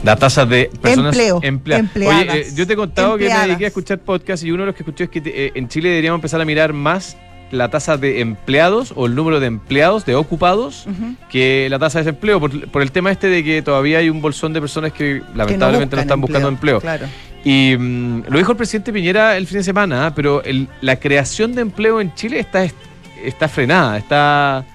La 0.03 0.17
tasa 0.17 0.45
de 0.45 0.69
personas 0.81 1.15
Empleo, 1.15 1.39
empleadas. 1.41 2.23
Oye, 2.23 2.41
eh, 2.41 2.47
yo 2.53 2.67
te 2.67 2.73
he 2.73 2.75
contado 2.75 3.17
que 3.17 3.29
me 3.29 3.39
dediqué 3.39 3.63
a 3.63 3.67
escuchar 3.69 3.99
podcast 3.99 4.43
y 4.43 4.51
uno 4.51 4.63
de 4.63 4.67
los 4.67 4.75
que 4.75 4.83
escuché 4.83 5.05
es 5.05 5.09
que 5.09 5.21
eh, 5.25 5.53
en 5.55 5.69
Chile 5.69 5.87
deberíamos 5.87 6.17
empezar 6.17 6.41
a 6.41 6.45
mirar 6.45 6.73
más 6.73 7.15
la 7.51 7.69
tasa 7.69 7.97
de 7.97 8.21
empleados 8.21 8.93
o 8.95 9.05
el 9.05 9.15
número 9.15 9.39
de 9.39 9.47
empleados, 9.47 10.05
de 10.05 10.15
ocupados, 10.15 10.87
que 11.29 11.67
la 11.69 11.79
tasa 11.79 11.99
de 11.99 12.05
desempleo, 12.05 12.39
por, 12.39 12.81
el 12.81 12.91
tema 12.91 13.11
este 13.11 13.27
de 13.27 13.43
que 13.43 13.61
todavía 13.61 13.99
hay 13.99 14.09
un 14.09 14.21
bolsón 14.21 14.53
de 14.53 14.61
personas 14.61 14.91
que 14.91 15.21
lamentablemente 15.33 15.95
no, 15.95 16.01
están 16.01 16.21
buscando 16.21 16.47
empleo. 16.47 16.81
Y 17.43 17.75
mm, 17.77 18.23
lo 18.27 18.37
dijo 18.37 18.51
el 18.51 18.57
presidente 18.57 18.91
Piñera 18.91 19.37
el 19.37 19.45
fin 19.45 19.59
de 19.59 19.63
semana, 19.63 20.13
pero 20.15 20.41
la 20.81 20.95
creación 20.97 21.53
de 21.53 21.61
empleo 21.61 22.01
en 22.01 22.13
Chile 22.15 22.39
está, 22.39 22.65
está 23.23 23.47
frenada, 23.47 23.97
está 23.97 24.65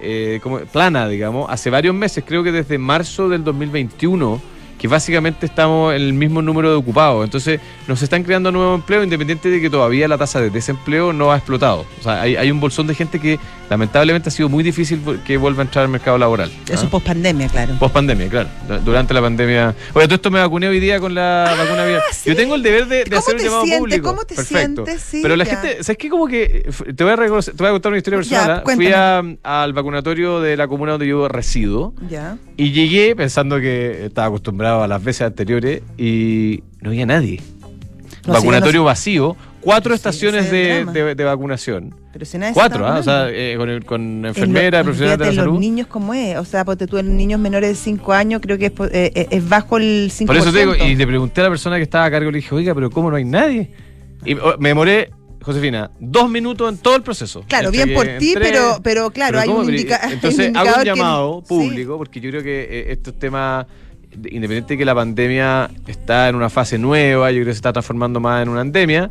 eh, 0.00 0.38
como 0.42 0.58
plana, 0.60 1.08
digamos. 1.08 1.50
Hace 1.50 1.70
varios 1.70 1.94
meses, 1.94 2.22
creo 2.26 2.44
que 2.44 2.52
desde 2.52 2.78
marzo 2.78 3.28
del 3.28 3.42
2021 3.44 4.57
que 4.78 4.88
básicamente 4.88 5.44
estamos 5.44 5.94
en 5.94 6.02
el 6.02 6.12
mismo 6.12 6.40
número 6.40 6.70
de 6.70 6.76
ocupados. 6.76 7.24
Entonces, 7.24 7.60
nos 7.86 8.00
están 8.00 8.22
creando 8.22 8.52
nuevos 8.52 8.78
empleos 8.78 9.04
independiente 9.04 9.50
de 9.50 9.60
que 9.60 9.68
todavía 9.68 10.06
la 10.06 10.16
tasa 10.16 10.40
de 10.40 10.50
desempleo 10.50 11.12
no 11.12 11.32
ha 11.32 11.36
explotado. 11.36 11.84
O 11.98 12.02
sea, 12.02 12.22
hay, 12.22 12.50
un 12.50 12.60
bolsón 12.60 12.86
de 12.86 12.94
gente 12.94 13.20
que 13.20 13.38
lamentablemente 13.70 14.28
ha 14.28 14.32
sido 14.32 14.48
muy 14.48 14.62
difícil 14.62 15.00
que 15.26 15.36
vuelva 15.36 15.62
a 15.62 15.66
entrar 15.66 15.84
al 15.84 15.90
mercado 15.90 16.18
laboral. 16.18 16.50
Eso 16.68 16.86
¿ah? 16.86 16.90
post 16.90 17.06
pandemia, 17.06 17.48
claro. 17.48 17.74
Post 17.78 17.94
pandemia, 17.94 18.28
claro. 18.28 18.48
Durante 18.84 19.14
la 19.14 19.20
pandemia. 19.20 19.74
Oye, 19.94 20.06
todo 20.06 20.14
esto 20.14 20.30
me 20.30 20.38
vacuné 20.38 20.68
hoy 20.68 20.80
día 20.80 21.00
con 21.00 21.14
la 21.14 21.44
ah, 21.50 21.54
vacuna 21.54 21.84
vía. 21.84 22.00
Yo 22.24 22.36
tengo 22.36 22.54
el 22.54 22.62
deber 22.62 22.86
de, 22.86 23.02
hacer 23.16 23.36
un 23.36 23.42
llamado 23.42 23.64
público. 23.78 24.08
¿Cómo 24.08 24.24
te 24.24 24.34
Perfecto. 24.34 24.84
sientes? 24.84 25.02
Sí, 25.02 25.20
Pero 25.22 25.36
la 25.36 25.44
gente, 25.44 25.82
¿sabes 25.82 25.98
qué? 25.98 26.08
Como 26.08 26.26
que 26.26 26.68
te 26.96 27.04
voy 27.04 27.12
a, 27.12 27.16
te 27.16 27.28
voy 27.28 27.68
a 27.68 27.70
contar 27.70 27.92
una 27.92 27.98
historia 27.98 28.18
personal. 28.18 28.50
¿ah? 28.50 28.74
Fui 28.74 28.92
al 28.92 29.72
vacunatorio 29.72 30.40
de 30.40 30.56
la 30.56 30.68
comuna 30.68 30.92
donde 30.92 31.06
yo 31.06 31.28
resido. 31.28 31.94
Ya. 32.08 32.36
Y 32.56 32.72
llegué 32.72 33.14
pensando 33.16 33.60
que 33.60 34.06
estaba 34.06 34.28
acostumbrado 34.28 34.82
a 34.82 34.88
las 34.88 35.02
veces 35.02 35.22
anteriores 35.22 35.82
y 35.96 36.62
no 36.80 36.90
había 36.90 37.06
nadie. 37.06 37.40
vacunatorio 38.26 38.84
vacío, 38.84 39.36
cuatro 39.60 39.94
estaciones 39.94 40.50
de, 40.50 41.24
vacunación. 41.24 41.94
Pero 42.18 42.26
si 42.48 42.52
Cuatro, 42.54 42.86
¿ah? 42.86 42.98
o 42.98 43.02
sea, 43.02 43.28
eh, 43.30 43.54
con, 43.56 43.80
con 43.82 44.00
En 44.02 44.22
lo- 44.22 44.28
enfermeras, 44.28 44.82
profesionales 44.82 45.18
de 45.20 45.26
la 45.26 45.32
salud. 45.32 45.52
los 45.52 45.60
niños 45.60 45.86
como 45.86 46.14
es, 46.14 46.36
o 46.36 46.44
sea, 46.44 46.64
porque 46.64 46.86
tú 46.86 46.98
en 46.98 47.16
niños 47.16 47.38
menores 47.40 47.70
de 47.70 47.74
5 47.76 48.12
años 48.12 48.40
creo 48.42 48.58
que 48.58 48.66
es, 48.66 48.72
eh, 48.92 49.12
eh, 49.14 49.26
es 49.30 49.48
bajo 49.48 49.76
el 49.78 50.10
5%. 50.12 50.26
Por 50.26 50.36
eso 50.36 50.52
te 50.52 50.58
digo, 50.58 50.74
y 50.74 50.94
le 50.96 51.06
pregunté 51.06 51.40
a 51.40 51.44
la 51.44 51.50
persona 51.50 51.76
que 51.76 51.82
estaba 51.82 52.04
a 52.06 52.10
cargo, 52.10 52.30
le 52.30 52.38
dije, 52.38 52.54
oiga, 52.54 52.74
pero 52.74 52.90
¿cómo 52.90 53.10
no 53.10 53.16
hay 53.16 53.24
nadie? 53.24 53.70
Y 54.24 54.34
oh, 54.34 54.56
me 54.58 54.70
demoré, 54.70 55.10
Josefina, 55.40 55.90
dos 56.00 56.28
minutos 56.28 56.68
en 56.72 56.78
todo 56.78 56.96
el 56.96 57.02
proceso. 57.02 57.44
Claro, 57.46 57.68
Entre 57.68 57.84
bien 57.84 57.96
por 57.96 58.06
ti, 58.18 58.34
pero, 58.34 58.80
pero 58.82 59.10
claro, 59.10 59.32
Pero 59.32 59.40
hay 59.42 59.48
¿cómo? 59.48 59.60
un, 59.60 59.68
hay 59.70 59.84
un 60.06 60.12
Entonces 60.12 60.40
hago 60.56 60.66
indicador 60.66 60.76
un 60.78 60.82
que- 60.82 60.86
llamado 60.88 61.40
sí. 61.42 61.48
público, 61.48 61.96
porque 61.96 62.20
yo 62.20 62.30
creo 62.30 62.42
que 62.42 62.62
eh, 62.68 62.92
estos 62.92 63.16
temas, 63.18 63.66
de- 64.14 64.28
independiente 64.34 64.74
de 64.74 64.78
que 64.78 64.84
la 64.84 64.94
pandemia 64.96 65.70
está 65.86 66.28
en 66.28 66.34
una 66.34 66.50
fase 66.50 66.76
nueva, 66.78 67.30
yo 67.30 67.36
creo 67.36 67.46
que 67.46 67.52
se 67.52 67.58
está 67.58 67.72
transformando 67.72 68.18
más 68.20 68.42
en 68.42 68.48
una 68.48 68.62
endemia, 68.62 69.08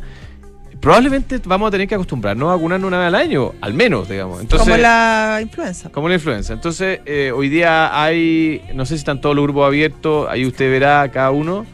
probablemente 0.80 1.40
vamos 1.44 1.68
a 1.68 1.70
tener 1.70 1.88
que 1.88 1.94
acostumbrarnos 1.94 2.48
a 2.48 2.54
vacunarnos 2.54 2.88
una 2.88 2.98
vez 2.98 3.08
al 3.08 3.14
año, 3.14 3.52
al 3.60 3.74
menos, 3.74 4.08
digamos. 4.08 4.40
Entonces, 4.40 4.66
como 4.66 4.76
la 4.80 5.38
influenza. 5.42 5.90
como 5.90 6.08
la 6.08 6.14
influenza. 6.14 6.52
Entonces, 6.52 7.00
eh, 7.06 7.32
hoy 7.34 7.48
día 7.48 8.02
hay, 8.02 8.62
no 8.74 8.86
sé 8.86 8.94
si 8.94 9.00
están 9.00 9.20
todos 9.20 9.34
los 9.34 9.44
grupos 9.44 9.66
abiertos, 9.66 10.26
ahí 10.30 10.46
usted 10.46 10.70
verá 10.70 11.08
cada 11.10 11.30
uno, 11.30 11.66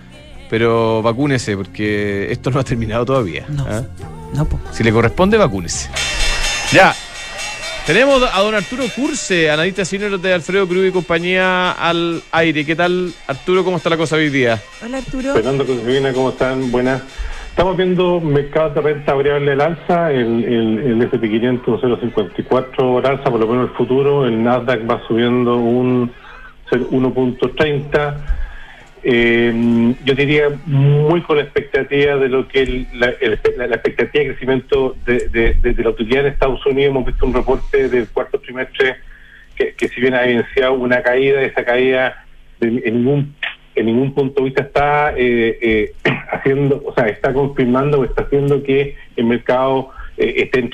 pero 0.49 1.03
vacúnese, 1.03 1.57
porque 1.57 2.31
esto 2.31 2.51
no 2.51 2.61
ha 2.61 2.65
terminado 2.65 3.05
todavía. 3.05 3.45
No. 3.49 3.67
¿ah? 3.69 3.83
No, 4.35 4.45
po. 4.47 4.59
Si 4.73 4.83
le 4.83 4.93
corresponde, 4.93 5.37
vacúnese. 5.37 5.89
Ya. 6.73 6.95
Tenemos 7.87 8.23
a 8.33 8.41
don 8.41 8.55
Arturo 8.55 8.85
Curse, 8.97 9.51
analista 9.51 9.85
senior 9.85 10.19
de 10.19 10.33
Alfredo 10.33 10.67
Cruz 10.67 10.89
y 10.89 10.91
compañía 10.91 11.73
al 11.73 12.23
aire. 12.33 12.65
¿Qué 12.65 12.75
tal, 12.75 13.13
Arturo? 13.27 13.63
¿Cómo 13.63 13.77
está 13.77 13.91
la 13.91 13.99
cosa 13.99 14.17
hoy 14.17 14.31
día? 14.31 14.61
Hola 14.83 14.99
Arturo. 14.99 15.35
Fernando 15.35 15.67
¿cómo 16.15 16.31
están? 16.31 16.73
Buenas. 16.73 17.03
Estamos 17.55 17.77
viendo 17.77 18.21
mercados 18.21 18.75
de 18.75 18.81
renta 18.81 19.15
variable 19.15 19.53
al 19.53 19.61
alza, 19.61 20.11
el, 20.11 20.45
el, 20.45 20.79
el 20.79 21.03
S&P 21.03 21.31
500 21.31 21.83
0.54 21.83 22.99
al 22.99 23.07
alza, 23.07 23.31
por 23.31 23.39
lo 23.39 23.47
menos 23.47 23.71
el 23.71 23.77
futuro, 23.77 24.27
el 24.27 24.43
Nasdaq 24.43 24.91
va 24.91 25.01
subiendo 25.07 25.57
un 25.57 26.11
1.30. 26.73 28.17
Eh, 29.05 29.95
yo 30.05 30.15
diría 30.15 30.49
muy 30.67 31.21
con 31.23 31.37
la 31.37 31.45
expectativa 31.45 32.17
de 32.17 32.29
lo 32.29 32.49
que 32.49 32.63
el- 32.63 32.87
la, 32.95 33.13
la- 33.57 33.75
expectativa 33.77 34.25
de 34.25 34.31
crecimiento 34.31 34.97
de, 35.07 35.29
de- 35.63 35.75
la 35.85 35.91
utilidad 35.91 36.27
en 36.27 36.33
Estados 36.33 36.65
Unidos. 36.67 36.91
Hemos 36.91 37.07
visto 37.07 37.25
un 37.25 37.35
reporte 37.35 37.89
del 37.89 38.09
cuarto 38.09 38.41
trimestre 38.41 38.97
que, 39.55 39.89
si 39.89 40.01
bien 40.01 40.15
ha 40.15 40.25
evidenciado 40.25 40.73
una 40.73 41.03
caída, 41.03 41.41
esa 41.43 41.65
caída 41.65 42.25
en 42.61 42.83
ningún 42.83 43.35
en 43.77 43.87
ningún 43.87 44.13
punto 44.15 44.43
de 44.43 44.45
vista 44.47 44.63
está 44.63 45.13
eh, 45.17 45.59
eh, 45.61 45.93
haciendo, 46.33 46.83
o 46.85 46.95
sea, 46.95 47.07
está 47.07 47.33
confirmando 47.33 48.01
o 48.01 48.05
está 48.05 48.23
haciendo 48.23 48.63
que 48.63 48.97
el 49.17 49.25
mercado 49.25 49.91
eh, 50.17 50.35
esté, 50.39 50.71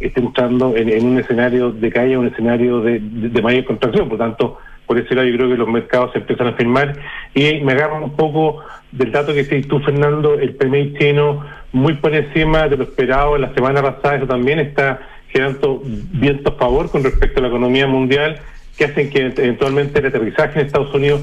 esté 0.00 0.20
entrando 0.20 0.76
en, 0.76 1.04
un 1.04 1.18
escenario 1.18 1.70
de 1.70 1.90
caída, 1.90 2.18
un 2.18 2.26
escenario 2.26 2.80
de, 2.80 3.00
de- 3.00 3.42
mayor 3.42 3.64
contracción. 3.64 4.08
Por 4.08 4.18
tanto, 4.18 4.58
por 4.86 4.98
ese 4.98 5.14
lado 5.14 5.28
yo 5.28 5.36
creo 5.36 5.48
que 5.48 5.56
los 5.56 5.68
mercados 5.68 6.12
se 6.12 6.18
empiezan 6.18 6.48
a 6.48 6.52
firmar 6.54 6.94
y 7.34 7.60
me 7.60 7.72
agarro 7.72 8.04
un 8.04 8.16
poco 8.16 8.62
del 8.92 9.12
dato 9.12 9.32
que 9.32 9.44
decís 9.44 9.66
tú, 9.68 9.80
Fernando, 9.80 10.34
el 10.34 10.54
PMI 10.54 10.94
chino 10.98 11.44
muy 11.72 11.94
por 11.94 12.14
encima 12.14 12.68
de 12.68 12.76
lo 12.76 12.84
esperado 12.84 13.38
la 13.38 13.52
semana 13.54 13.82
pasada, 13.82 14.16
eso 14.16 14.26
también 14.26 14.60
está 14.60 15.00
generando 15.28 15.82
viento 15.84 16.50
a 16.50 16.56
favor 16.56 16.90
con 16.90 17.02
respecto 17.02 17.40
a 17.40 17.42
la 17.42 17.48
economía 17.48 17.86
mundial 17.86 18.40
que 18.76 18.84
hacen 18.84 19.10
que 19.10 19.20
eventualmente 19.26 19.98
el 20.00 20.06
aterrizaje 20.06 20.60
en 20.60 20.66
Estados 20.66 20.94
Unidos 20.94 21.22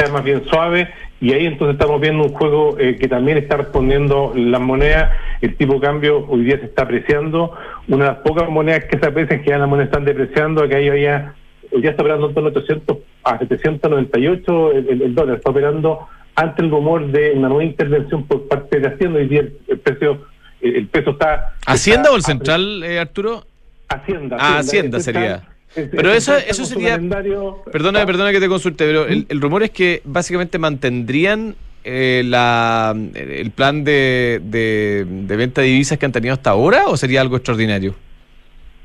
sea 0.00 0.12
más 0.12 0.24
bien 0.24 0.42
suave 0.46 0.88
y 1.20 1.32
ahí 1.32 1.46
entonces 1.46 1.74
estamos 1.74 2.00
viendo 2.00 2.24
un 2.24 2.32
juego 2.32 2.76
eh, 2.78 2.96
que 2.98 3.06
también 3.08 3.36
está 3.38 3.56
respondiendo 3.58 4.32
las 4.34 4.60
monedas, 4.60 5.12
el 5.42 5.54
tipo 5.56 5.74
de 5.74 5.80
cambio 5.80 6.24
hoy 6.28 6.44
día 6.44 6.58
se 6.58 6.64
está 6.66 6.82
apreciando, 6.84 7.52
una 7.88 8.04
de 8.06 8.10
las 8.12 8.20
pocas 8.20 8.48
monedas 8.48 8.84
que 8.86 8.98
se 8.98 9.06
aprecian 9.06 9.42
que 9.42 9.50
ya 9.50 9.58
las 9.58 9.68
monedas 9.68 9.88
están 9.88 10.04
depreciando, 10.04 10.66
que 10.68 10.76
ahí 10.76 11.02
ya, 11.02 11.34
hoy 11.72 11.82
día 11.82 11.90
está 11.90 12.02
operando 12.02 12.28
en 12.28 12.34
torno 12.34 12.48
a 12.48 12.52
800 12.52 12.96
a 13.24 13.38
798 13.38 14.72
el, 14.72 14.88
el- 14.88 15.02
el 15.02 15.14
dólar, 15.14 15.36
está 15.36 15.50
operando 15.50 16.08
ante 16.36 16.62
el 16.62 16.70
rumor 16.70 17.06
de 17.08 17.32
una 17.32 17.48
nueva 17.48 17.64
intervención 17.64 18.24
por 18.24 18.48
parte 18.48 18.80
de 18.80 18.88
Hacienda, 18.88 19.18
hoy 19.18 19.28
día 19.28 19.40
el, 19.40 19.52
el 19.68 19.78
precio 19.78 20.22
el, 20.62 20.86
peso 20.88 21.10
está... 21.12 21.54
¿Hacienda 21.66 22.02
está 22.02 22.12
o 22.12 22.16
el 22.16 22.22
Central, 22.22 22.82
eh, 22.84 22.98
Arturo? 22.98 23.44
Hacienda. 23.88 24.36
Ah, 24.38 24.58
Hacienda 24.58 24.98
El 24.98 25.02
sería. 25.02 25.42
Pero 25.74 26.12
eso- 26.12 26.36
eso 26.36 26.64
sería- 26.64 26.96
Perdona, 27.70 28.04
perdona 28.06 28.32
que 28.32 28.40
te 28.40 28.48
consulte, 28.48 28.84
pero 28.86 29.06
el, 29.06 29.26
el 29.28 29.40
rumor 29.40 29.62
es 29.62 29.70
que 29.70 30.02
básicamente 30.04 30.58
mantendrían 30.58 31.54
eh, 31.84 32.22
la, 32.26 32.94
el 33.14 33.50
plan 33.52 33.84
de, 33.84 34.40
de, 34.44 35.06
de 35.08 35.36
venta 35.36 35.60
de 35.62 35.68
divisas 35.68 35.96
que 35.98 36.06
han 36.06 36.12
tenido 36.12 36.34
hasta 36.34 36.50
ahora 36.50 36.86
o 36.88 36.96
sería 36.96 37.20
algo 37.20 37.36
extraordinario? 37.36 37.94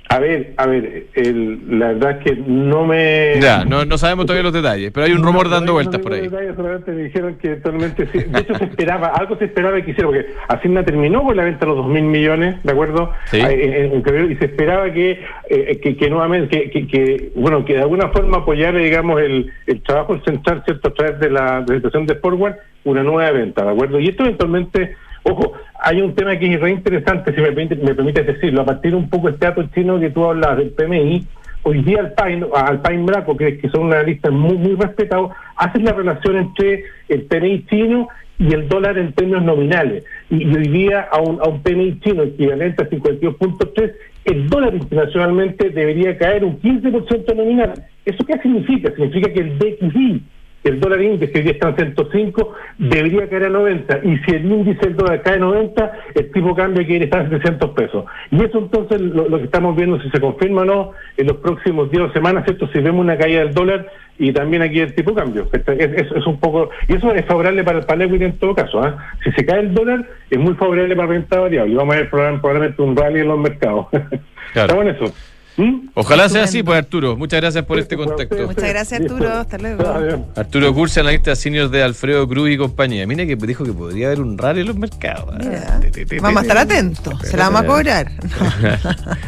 A 0.07 0.19
ver, 0.19 0.53
a 0.57 0.67
ver, 0.67 1.07
el- 1.15 1.79
la 1.79 1.87
verdad 1.93 2.11
es 2.11 2.17
que 2.23 2.35
no 2.45 2.85
me... 2.85 3.39
Ya, 3.41 3.65
no, 3.65 3.85
no 3.85 3.97
sabemos 3.97 4.27
todavía 4.27 4.43
los 4.43 4.53
detalles, 4.53 4.91
pero 4.91 5.07
hay 5.07 5.13
un 5.13 5.23
rumor 5.23 5.45
No, 5.47 5.51
dando 5.55 5.73
vueltas 5.73 5.97
no 5.97 6.03
por 6.03 6.13
ahí. 6.13 6.21
detalles, 6.21 6.55
solamente 6.55 6.91
me 6.91 7.03
dijeron 7.03 7.35
que 7.41 7.55
totalmente 7.55 8.07
sí. 8.11 8.19
De 8.19 8.39
hecho, 8.39 8.53
se 8.55 8.65
esperaba, 8.65 9.07
algo 9.07 9.35
se 9.37 9.45
esperaba 9.45 9.81
que 9.81 9.91
hiciera, 9.91 10.07
porque 10.07 10.27
Hacienda 10.47 10.83
terminó 10.85 11.23
con 11.23 11.35
la 11.35 11.43
venta 11.43 11.61
de 11.61 11.65
los 11.67 11.77
dos 11.77 11.87
mil 11.87 12.03
millones, 12.03 12.55
¿de 12.63 12.71
acuerdo? 12.71 13.11
Sí. 13.25 13.37
Y 13.39 14.35
se 14.35 14.45
esperaba 14.45 14.91
que, 14.93 15.19
eh, 15.49 15.79
que, 15.81 15.97
que 15.97 16.09
nuevamente, 16.09 16.69
que, 16.69 16.69
que, 16.69 16.87
que, 16.87 17.31
bueno, 17.35 17.65
que 17.65 17.73
de 17.73 17.81
alguna 17.81 18.09
forma 18.09 18.37
apoyara, 18.37 18.77
digamos, 18.77 19.19
el, 19.21 19.51
el 19.65 19.81
trabajo 19.81 20.19
central, 20.23 20.61
¿cierto?, 20.65 20.89
a 20.89 20.93
través 20.93 21.19
de 21.19 21.31
la, 21.31 21.65
situación 21.67 22.05
de 22.05 22.15
Forward, 22.15 22.55
una 22.83 23.01
nueva 23.01 23.31
venta, 23.31 23.65
¿de 23.65 23.71
acuerdo? 23.71 23.99
Y 23.99 24.09
esto 24.09 24.23
eventualmente. 24.23 24.95
Ojo, 25.27 25.53
hay 25.79 26.01
un 26.01 26.13
tema 26.13 26.37
que 26.37 26.53
es 26.53 26.61
re 26.61 26.69
interesante, 26.69 27.33
si 27.33 27.41
me 27.41 27.51
permite, 27.51 27.75
me 27.77 27.95
permite 27.95 28.23
decirlo, 28.23 28.61
a 28.61 28.65
partir 28.65 28.93
un 28.93 29.09
poco 29.09 29.29
este 29.29 29.47
dato 29.47 29.63
chino 29.73 29.99
que 29.99 30.11
tú 30.11 30.23
hablas 30.23 30.57
del 30.57 30.69
PMI, 30.69 31.25
hoy 31.63 31.81
día 31.81 31.99
Alpine, 31.99 32.45
Alpine 32.53 33.03
Braco, 33.03 33.35
que, 33.35 33.57
que 33.57 33.69
son 33.69 33.91
analistas 33.91 34.31
muy, 34.31 34.55
muy 34.55 34.75
respetados, 34.75 35.31
hacen 35.55 35.83
la 35.83 35.93
relación 35.93 36.37
entre 36.37 36.83
el 37.09 37.23
PMI 37.23 37.65
chino 37.65 38.07
y 38.37 38.53
el 38.53 38.67
dólar 38.67 38.99
en 38.99 39.13
términos 39.13 39.43
nominales. 39.43 40.03
Y, 40.29 40.45
hoy 40.45 40.67
día 40.67 41.07
a 41.11 41.19
un, 41.19 41.39
a 41.41 41.47
un 41.47 41.63
PMI 41.63 41.99
chino 42.01 42.21
equivalente 42.21 42.83
a 42.83 42.89
52.3, 42.89 43.93
el 44.25 44.47
dólar 44.47 44.75
internacionalmente 44.75 45.71
debería 45.71 46.15
caer 46.19 46.43
un 46.43 46.59
15% 46.61 47.35
nominal. 47.35 47.73
¿Eso 48.05 48.23
qué 48.25 48.37
significa? 48.39 48.91
Significa 48.91 49.33
que 49.33 49.39
el 49.39 49.57
DXY, 49.57 50.23
el 50.69 50.79
dólar 50.79 51.01
índice 51.01 51.31
que 51.31 51.39
hoy 51.39 51.49
está 51.49 51.69
en 51.69 51.75
105, 51.75 52.53
debería 52.77 53.29
caer 53.29 53.45
a 53.45 53.49
90. 53.49 53.99
Y 54.03 54.17
si 54.19 54.31
el 54.35 54.45
índice 54.45 54.79
del 54.81 54.95
dólar 54.95 55.21
cae 55.21 55.35
a 55.35 55.39
90, 55.39 55.91
el 56.15 56.31
tipo 56.31 56.49
de 56.49 56.55
cambio 56.55 56.85
quiere 56.85 57.05
estar 57.05 57.21
en 57.21 57.29
700 57.31 57.69
pesos. 57.71 58.05
Y 58.31 58.43
eso 58.43 58.59
entonces 58.59 59.01
lo, 59.01 59.27
lo 59.29 59.37
que 59.37 59.45
estamos 59.45 59.75
viendo, 59.75 59.99
si 60.01 60.09
se 60.09 60.19
confirma 60.19 60.61
o 60.61 60.65
no, 60.65 60.91
en 61.17 61.27
los 61.27 61.37
próximos 61.37 61.89
días 61.91 62.09
o 62.09 62.13
semanas, 62.13 62.43
¿cierto? 62.45 62.67
Si 62.73 62.79
vemos 62.79 63.01
una 63.01 63.17
caída 63.17 63.39
del 63.39 63.53
dólar 63.53 63.87
y 64.17 64.31
también 64.31 64.61
aquí 64.61 64.79
el 64.79 64.93
tipo 64.95 65.13
cambio. 65.13 65.47
Es, 65.51 65.61
es- 65.67 66.11
es 66.11 66.25
un 66.25 66.39
poco, 66.39 66.69
y 66.87 66.95
eso 66.95 67.13
es 67.13 67.25
favorable 67.25 67.63
para 67.63 67.79
el 67.79 67.85
panel 67.85 68.21
en 68.21 68.37
todo 68.37 68.55
caso. 68.55 68.81
¿ah? 68.81 68.97
Si 69.23 69.31
se 69.33 69.45
cae 69.45 69.59
el 69.59 69.73
dólar, 69.73 70.05
es 70.29 70.39
muy 70.39 70.53
favorable 70.55 70.95
para 70.95 71.07
la 71.07 71.13
renta 71.13 71.39
variable. 71.39 71.73
Y 71.73 71.75
vamos 71.75 71.95
a 71.95 71.99
ver 71.99 72.09
probablemente, 72.09 72.81
un 72.81 72.95
rally 72.95 73.19
en 73.19 73.27
los 73.27 73.39
mercados. 73.39 73.87
Estamos 74.55 74.85
en 74.85 74.95
eso. 74.95 75.13
¿Mm? 75.57 75.89
Ojalá 75.93 76.27
sea 76.27 76.43
así, 76.43 76.63
pues 76.63 76.77
Arturo. 76.77 77.15
Muchas 77.15 77.39
gracias 77.39 77.63
por 77.65 77.79
este 77.79 77.95
contacto. 77.95 78.35
Muchas 78.45 78.69
gracias, 78.69 79.01
Arturo. 79.01 79.31
Hasta 79.31 79.57
luego. 79.57 80.27
Arturo 80.35 80.73
Curse, 80.73 80.99
analista 80.99 81.35
senior 81.35 81.69
de 81.69 81.83
Alfredo 81.83 82.27
Cruz 82.27 82.49
y 82.51 82.57
compañía. 82.57 83.07
Mira 83.07 83.25
que 83.25 83.35
dijo 83.35 83.63
que 83.63 83.71
podría 83.71 84.07
haber 84.07 84.21
un 84.21 84.37
rally 84.37 84.61
en 84.61 84.67
los 84.67 84.75
mercados. 84.75 85.33
¿eh? 85.35 85.47
Mira, 85.47 85.79
Te, 85.79 85.91
te, 85.91 86.05
te, 86.05 86.19
vamos 86.19 86.39
a 86.39 86.41
estar 86.41 86.67
te. 86.67 86.73
atentos. 86.73 87.19
Se 87.21 87.37
la 87.37 87.49
vamos 87.49 87.61
a 87.61 87.65
cobrar. 87.65 88.11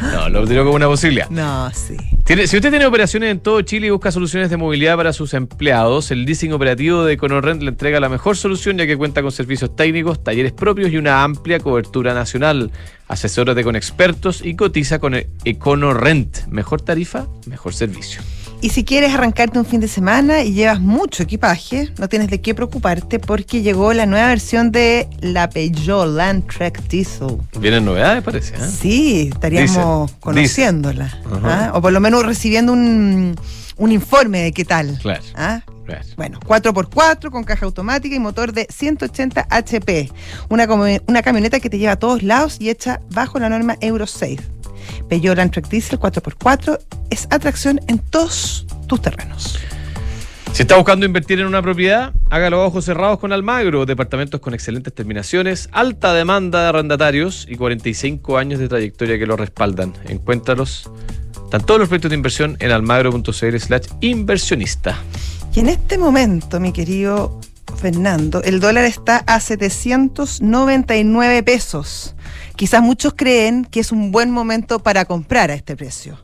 no, 0.12 0.28
lo 0.28 0.46
tiró 0.46 0.64
como 0.64 0.76
una 0.76 0.86
posibilidad. 0.86 1.30
No, 1.30 1.70
sí. 1.72 1.96
Si 2.28 2.34
usted 2.56 2.68
tiene 2.68 2.84
operaciones 2.84 3.30
en 3.30 3.40
todo 3.40 3.62
Chile 3.62 3.86
y 3.86 3.90
busca 3.90 4.12
soluciones 4.12 4.50
de 4.50 4.58
movilidad 4.58 4.98
para 4.98 5.14
sus 5.14 5.32
empleados, 5.32 6.10
el 6.10 6.26
leasing 6.26 6.52
operativo 6.52 7.02
de 7.02 7.14
EconoRent 7.14 7.62
le 7.62 7.70
entrega 7.70 8.00
la 8.00 8.10
mejor 8.10 8.36
solución 8.36 8.76
ya 8.76 8.86
que 8.86 8.98
cuenta 8.98 9.22
con 9.22 9.32
servicios 9.32 9.74
técnicos, 9.74 10.22
talleres 10.22 10.52
propios 10.52 10.92
y 10.92 10.98
una 10.98 11.24
amplia 11.24 11.58
cobertura 11.58 12.12
nacional. 12.12 12.70
Asesórate 13.08 13.64
con 13.64 13.76
expertos 13.76 14.44
y 14.44 14.56
cotiza 14.56 14.98
con 14.98 15.14
EconoRent. 15.14 16.48
Mejor 16.48 16.82
tarifa, 16.82 17.28
mejor 17.46 17.72
servicio. 17.72 18.20
Y 18.60 18.70
si 18.70 18.84
quieres 18.84 19.14
arrancarte 19.14 19.56
un 19.58 19.64
fin 19.64 19.78
de 19.78 19.86
semana 19.86 20.42
y 20.42 20.52
llevas 20.52 20.80
mucho 20.80 21.22
equipaje, 21.22 21.92
no 21.96 22.08
tienes 22.08 22.28
de 22.28 22.40
qué 22.40 22.56
preocuparte 22.56 23.20
porque 23.20 23.62
llegó 23.62 23.92
la 23.92 24.04
nueva 24.04 24.26
versión 24.26 24.72
de 24.72 25.08
la 25.20 25.48
Peugeot 25.48 26.08
Landtrek 26.08 26.82
Diesel. 26.88 27.38
Vienen 27.60 27.84
novedades, 27.84 28.24
parece. 28.24 28.56
¿eh? 28.56 28.68
Sí, 28.68 29.30
estaríamos 29.32 30.08
Dicen, 30.08 30.20
conociéndola. 30.20 31.04
Ajá. 31.04 31.66
¿ah? 31.66 31.72
O 31.74 31.80
por 31.80 31.92
lo 31.92 32.00
menos 32.00 32.26
recibiendo 32.26 32.72
un, 32.72 33.36
un 33.76 33.92
informe 33.92 34.42
de 34.42 34.52
qué 34.52 34.64
tal. 34.64 34.98
Claro. 35.00 35.22
¿ah? 35.36 35.62
Bueno, 36.16 36.38
4x4 36.40 37.30
con 37.30 37.44
caja 37.44 37.64
automática 37.64 38.14
y 38.14 38.18
motor 38.18 38.52
de 38.52 38.66
180 38.68 39.46
HP. 39.48 40.10
Una, 40.48 40.66
una 41.06 41.22
camioneta 41.22 41.60
que 41.60 41.70
te 41.70 41.78
lleva 41.78 41.92
a 41.92 41.98
todos 41.98 42.22
lados 42.22 42.56
y 42.60 42.70
hecha 42.70 43.00
bajo 43.10 43.38
la 43.38 43.48
norma 43.48 43.76
Euro 43.80 44.06
6. 44.06 44.38
Peugeot 45.08 45.36
Landtrek 45.36 45.68
Diesel 45.68 45.98
4x4 45.98 46.78
es 47.10 47.26
atracción 47.30 47.80
en 47.88 47.98
todos 47.98 48.66
tus 48.86 49.02
terrenos. 49.02 49.58
Si 50.52 50.62
está 50.62 50.76
buscando 50.76 51.06
invertir 51.06 51.40
en 51.40 51.46
una 51.46 51.62
propiedad, 51.62 52.12
hágalo 52.30 52.62
a 52.62 52.66
ojos 52.66 52.84
cerrados 52.84 53.20
con 53.20 53.32
Almagro. 53.32 53.86
Departamentos 53.86 54.40
con 54.40 54.54
excelentes 54.54 54.92
terminaciones, 54.92 55.68
alta 55.72 56.12
demanda 56.12 56.62
de 56.62 56.68
arrendatarios 56.68 57.46
y 57.48 57.56
45 57.56 58.38
años 58.38 58.58
de 58.58 58.68
trayectoria 58.68 59.18
que 59.18 59.26
lo 59.26 59.36
respaldan. 59.36 59.94
Encuéntralos. 60.08 60.90
Están 61.44 61.64
todos 61.64 61.78
los 61.78 61.88
proyectos 61.88 62.10
de 62.10 62.16
inversión 62.16 62.56
en 62.58 62.72
almagro.cl 62.72 63.30
slash 63.30 63.86
inversionista. 64.00 64.98
Y 65.54 65.60
en 65.60 65.68
este 65.68 65.96
momento, 65.96 66.58
mi 66.58 66.72
querido 66.72 67.40
Fernando, 67.76 68.42
el 68.42 68.58
dólar 68.58 68.84
está 68.84 69.18
a 69.18 69.38
799 69.38 71.44
pesos. 71.44 72.16
Quizás 72.58 72.82
muchos 72.82 73.14
creen 73.14 73.64
que 73.64 73.78
es 73.78 73.92
un 73.92 74.10
buen 74.10 74.32
momento 74.32 74.80
para 74.80 75.04
comprar 75.04 75.52
a 75.52 75.54
este 75.54 75.76
precio. 75.76 76.18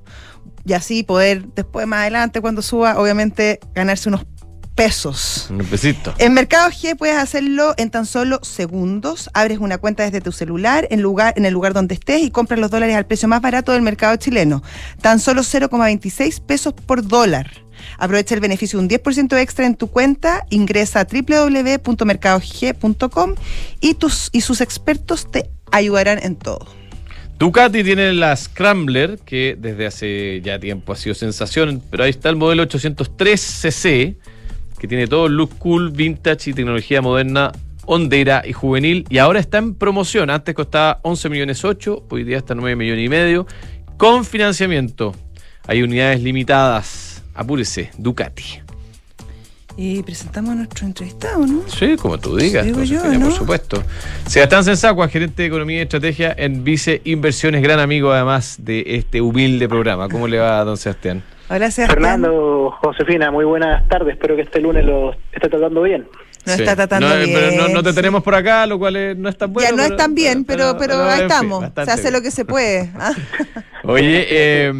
Y 0.66 0.72
así 0.72 1.04
poder, 1.04 1.44
después 1.54 1.86
más 1.86 2.00
adelante, 2.00 2.40
cuando 2.40 2.60
suba, 2.60 2.98
obviamente 2.98 3.60
ganarse 3.72 4.08
unos 4.08 4.26
pesos. 4.74 5.46
Un 5.48 5.58
pesito. 5.58 6.12
En 6.18 6.34
Mercado 6.34 6.68
G 6.70 6.96
puedes 6.96 7.16
hacerlo 7.16 7.74
en 7.76 7.90
tan 7.90 8.04
solo 8.04 8.40
segundos. 8.42 9.30
Abres 9.32 9.58
una 9.58 9.78
cuenta 9.78 10.02
desde 10.02 10.20
tu 10.20 10.32
celular 10.32 10.88
en, 10.90 11.02
lugar, 11.02 11.34
en 11.36 11.44
el 11.44 11.52
lugar 11.52 11.72
donde 11.72 11.94
estés 11.94 12.22
y 12.22 12.32
compras 12.32 12.58
los 12.58 12.72
dólares 12.72 12.96
al 12.96 13.06
precio 13.06 13.28
más 13.28 13.40
barato 13.40 13.70
del 13.70 13.82
mercado 13.82 14.16
chileno. 14.16 14.64
Tan 15.00 15.20
solo 15.20 15.42
0,26 15.42 16.40
pesos 16.40 16.74
por 16.74 17.06
dólar. 17.06 17.48
Aprovecha 17.96 18.34
el 18.34 18.40
beneficio 18.40 18.80
de 18.80 18.86
un 18.86 18.90
10% 18.90 19.38
extra 19.38 19.66
en 19.66 19.76
tu 19.76 19.86
cuenta, 19.86 20.44
ingresa 20.50 20.98
a 20.98 21.06
www.mercadog.com 21.06 23.34
y, 23.80 23.94
tus, 23.94 24.30
y 24.32 24.40
sus 24.40 24.60
expertos 24.60 25.30
te 25.30 25.53
ayudarán 25.70 26.18
en 26.22 26.36
todo. 26.36 26.66
Ducati 27.38 27.82
tiene 27.82 28.12
la 28.12 28.36
Scrambler, 28.36 29.18
que 29.18 29.56
desde 29.58 29.86
hace 29.86 30.40
ya 30.42 30.58
tiempo 30.58 30.92
ha 30.92 30.96
sido 30.96 31.14
sensación, 31.14 31.82
pero 31.90 32.04
ahí 32.04 32.10
está 32.10 32.30
el 32.30 32.36
modelo 32.36 32.62
803cc, 32.66 34.16
que 34.78 34.88
tiene 34.88 35.08
todo 35.08 35.28
look 35.28 35.58
cool, 35.58 35.90
vintage 35.90 36.50
y 36.50 36.52
tecnología 36.54 37.02
moderna, 37.02 37.50
hondera 37.86 38.42
y 38.46 38.52
juvenil, 38.52 39.04
y 39.10 39.18
ahora 39.18 39.40
está 39.40 39.58
en 39.58 39.74
promoción. 39.74 40.30
Antes 40.30 40.54
costaba 40.54 41.00
11 41.02 41.28
millones 41.28 41.64
8, 41.64 42.06
hoy 42.08 42.24
día 42.24 42.38
está 42.38 42.54
9 42.54 42.76
millones 42.76 43.04
y 43.04 43.08
medio, 43.08 43.46
con 43.96 44.24
financiamiento. 44.24 45.14
Hay 45.66 45.82
unidades 45.82 46.22
limitadas. 46.22 47.22
Apúrese, 47.34 47.90
Ducati. 47.98 48.63
Y 49.76 50.02
presentamos 50.04 50.52
a 50.52 50.54
nuestro 50.54 50.86
entrevistado, 50.86 51.44
¿no? 51.46 51.62
Sí, 51.68 51.96
como 51.96 52.16
tú 52.18 52.36
digas. 52.36 52.64
Digo 52.64 52.82
yo, 52.84 53.04
¿no? 53.04 53.26
por 53.26 53.32
supuesto. 53.32 53.82
Sebastián 54.26 54.62
Sensacua, 54.64 55.08
gerente 55.08 55.42
de 55.42 55.48
Economía 55.48 55.78
y 55.78 55.82
Estrategia 55.82 56.32
en 56.38 56.62
Vice 56.62 57.00
Inversiones, 57.04 57.60
gran 57.60 57.80
amigo 57.80 58.12
además 58.12 58.56
de 58.60 58.84
este 58.86 59.20
humilde 59.20 59.68
programa. 59.68 60.08
¿Cómo 60.08 60.28
le 60.28 60.38
va, 60.38 60.62
don 60.64 60.76
Sebastián? 60.76 61.24
Hola, 61.48 61.70
Sebastián. 61.72 61.88
Fernando, 61.88 62.70
Josefina, 62.80 63.32
muy 63.32 63.44
buenas 63.44 63.86
tardes. 63.88 64.14
Espero 64.14 64.36
que 64.36 64.42
este 64.42 64.60
lunes 64.60 64.84
lo 64.84 65.12
esté 65.32 65.48
tratando 65.48 65.82
bien. 65.82 66.06
No 66.46 66.52
Sí. 66.54 66.60
está 66.62 66.76
tratando 66.76 67.08
No, 67.08 67.16
bien. 67.16 67.30
pero 67.32 67.56
no, 67.62 67.68
no 67.74 67.82
te 67.82 67.90
sí. 67.90 67.96
tenemos 67.96 68.22
por 68.22 68.34
acá, 68.34 68.66
lo 68.66 68.78
cual 68.78 68.94
es- 68.96 69.16
no 69.16 69.28
es 69.28 69.36
tan 69.36 69.52
bueno. 69.52 69.68
ya 69.68 69.74
no 69.74 69.82
pero- 69.82 69.94
es 69.94 69.98
tan 69.98 70.14
bien, 70.14 70.44
pero, 70.44 70.76
pero, 70.78 71.02
ahí 71.02 71.22
estamos. 71.22 71.64
Se 71.74 71.80
hace 71.80 72.02
bien. 72.02 72.12
lo 72.12 72.22
que 72.22 72.30
se 72.30 72.44
puede. 72.44 72.90
¿ah? 72.96 73.12
Oye, 73.84 74.26
eh. 74.30 74.72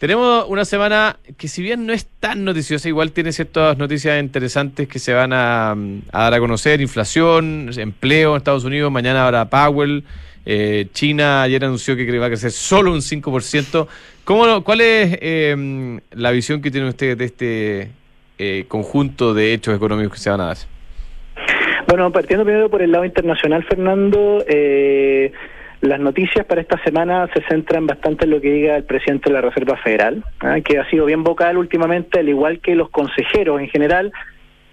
Tenemos 0.00 0.46
una 0.48 0.64
semana 0.64 1.18
que 1.36 1.46
si 1.46 1.62
bien 1.62 1.84
no 1.84 1.92
es 1.92 2.06
tan 2.06 2.42
noticiosa, 2.42 2.88
igual 2.88 3.12
tiene 3.12 3.32
ciertas 3.32 3.76
noticias 3.76 4.18
interesantes 4.18 4.88
que 4.88 4.98
se 4.98 5.12
van 5.12 5.34
a, 5.34 5.72
a 5.72 6.22
dar 6.22 6.32
a 6.32 6.38
conocer. 6.38 6.80
Inflación, 6.80 7.70
empleo 7.76 8.30
en 8.30 8.38
Estados 8.38 8.64
Unidos, 8.64 8.90
mañana 8.90 9.26
habrá 9.26 9.50
Powell. 9.50 10.02
eh, 10.46 10.86
China 10.94 11.42
ayer 11.42 11.62
anunció 11.62 11.96
que 11.96 12.18
va 12.18 12.26
a 12.26 12.30
crecer 12.30 12.50
solo 12.50 12.92
un 12.92 13.00
5%. 13.00 13.86
¿Cómo, 14.24 14.64
¿Cuál 14.64 14.80
es 14.80 15.18
eh, 15.20 16.00
la 16.12 16.30
visión 16.30 16.62
que 16.62 16.70
tienen 16.70 16.88
ustedes 16.88 17.18
de 17.18 17.24
este 17.26 17.90
eh, 18.38 18.64
conjunto 18.68 19.34
de 19.34 19.52
hechos 19.52 19.76
económicos 19.76 20.14
que 20.14 20.20
se 20.20 20.30
van 20.30 20.40
a 20.40 20.46
dar? 20.46 20.56
Bueno, 21.86 22.10
partiendo 22.10 22.46
primero 22.46 22.70
por 22.70 22.80
el 22.80 22.90
lado 22.90 23.04
internacional, 23.04 23.64
Fernando, 23.64 24.42
eh, 24.48 25.30
las 25.80 25.98
noticias 25.98 26.44
para 26.44 26.60
esta 26.60 26.82
semana 26.82 27.28
se 27.32 27.42
centran 27.48 27.86
bastante 27.86 28.24
en 28.24 28.30
lo 28.30 28.40
que 28.40 28.52
diga 28.52 28.76
el 28.76 28.84
presidente 28.84 29.30
de 29.30 29.34
la 29.34 29.40
Reserva 29.40 29.76
Federal, 29.78 30.22
¿ah? 30.40 30.60
que 30.60 30.78
ha 30.78 30.88
sido 30.90 31.06
bien 31.06 31.24
vocal 31.24 31.56
últimamente, 31.56 32.20
al 32.20 32.28
igual 32.28 32.60
que 32.60 32.74
los 32.74 32.90
consejeros 32.90 33.60
en 33.60 33.68
general, 33.68 34.12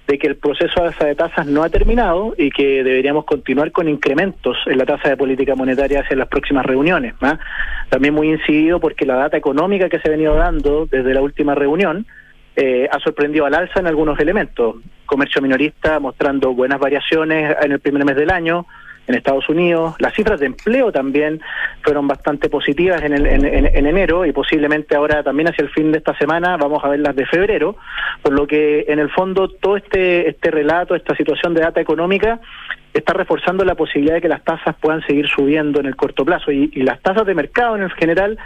de 0.08 0.18
que 0.18 0.28
el 0.28 0.38
proceso 0.38 0.82
de 0.82 0.88
alza 0.88 1.06
de 1.06 1.16
tasas 1.16 1.48
no 1.48 1.64
ha 1.64 1.70
terminado 1.70 2.34
y 2.38 2.50
que 2.50 2.84
deberíamos 2.84 3.26
continuar 3.26 3.72
con 3.72 3.88
incrementos 3.88 4.58
en 4.66 4.78
la 4.78 4.86
tasa 4.86 5.10
de 5.10 5.18
política 5.18 5.56
monetaria 5.56 6.02
hacia 6.02 6.16
las 6.16 6.28
próximas 6.28 6.66
reuniones. 6.66 7.14
¿ah? 7.22 7.38
También 7.90 8.14
muy 8.14 8.30
incidido 8.30 8.80
porque 8.80 9.06
la 9.06 9.16
data 9.16 9.38
económica 9.38 9.90
que 9.90 10.00
se 10.00 10.08
ha 10.08 10.12
venido 10.12 10.36
dando 10.36 10.88
desde 10.88 11.14
la 11.14 11.22
última 11.22 11.56
reunión 11.56 12.06
eh, 12.56 12.90
ha 12.92 13.00
sorprendido 13.00 13.46
al 13.46 13.54
alza 13.54 13.80
en 13.80 13.88
algunos 13.88 14.20
elementos. 14.20 14.76
Comercio 15.06 15.42
minorista 15.42 16.00
mostrando 16.00 16.54
buenas 16.54 16.80
variaciones 16.80 17.56
en 17.62 17.72
el 17.72 17.80
primer 17.80 18.04
mes 18.04 18.16
del 18.16 18.32
año 18.32 18.66
en 19.08 19.16
Estados 19.16 19.48
Unidos. 19.50 19.96
Las 20.00 20.14
cifras 20.14 20.40
de 20.40 20.46
empleo 20.48 20.92
también 20.92 21.42
fueron 21.82 22.08
bastante 22.08 22.50
positivas 22.50 23.02
en, 23.04 23.14
el- 23.14 23.26
en- 23.26 23.46
en- 23.46 23.66
en 23.76 23.86
enero 23.88 24.26
y 24.26 24.34
posiblemente 24.34 24.96
ahora 24.96 25.24
también 25.24 25.48
hacia 25.48 25.64
el 25.64 25.70
fin 25.70 25.92
de 25.92 26.00
esta 26.00 26.16
semana 26.18 26.58
vamos 26.58 26.84
a 26.84 26.90
ver 26.90 27.00
las 27.00 27.16
de 27.16 27.26
febrero, 27.26 27.76
por 28.22 28.34
lo 28.34 28.46
que 28.48 28.86
en 28.88 29.00
el 29.00 29.10
fondo 29.10 29.48
todo 29.50 29.78
este, 29.78 30.30
este 30.30 30.52
relato, 30.52 30.94
esta 30.96 31.16
situación 31.16 31.54
de 31.54 31.62
data 31.62 31.80
económica 31.82 32.40
está 32.94 33.14
reforzando 33.14 33.64
la 33.64 33.76
posibilidad 33.76 34.16
de 34.16 34.22
que 34.22 34.28
las 34.30 34.44
tasas 34.44 34.76
puedan 34.82 35.02
seguir 35.06 35.28
subiendo 35.28 35.80
en 35.80 35.86
el 35.86 35.96
corto 35.96 36.26
plazo 36.26 36.52
y, 36.52 36.70
y 36.74 36.84
las 36.84 37.00
tasas 37.02 37.26
de 37.26 37.36
mercado 37.36 37.76
en 37.76 37.84
el 37.84 37.92
general, 37.92 38.38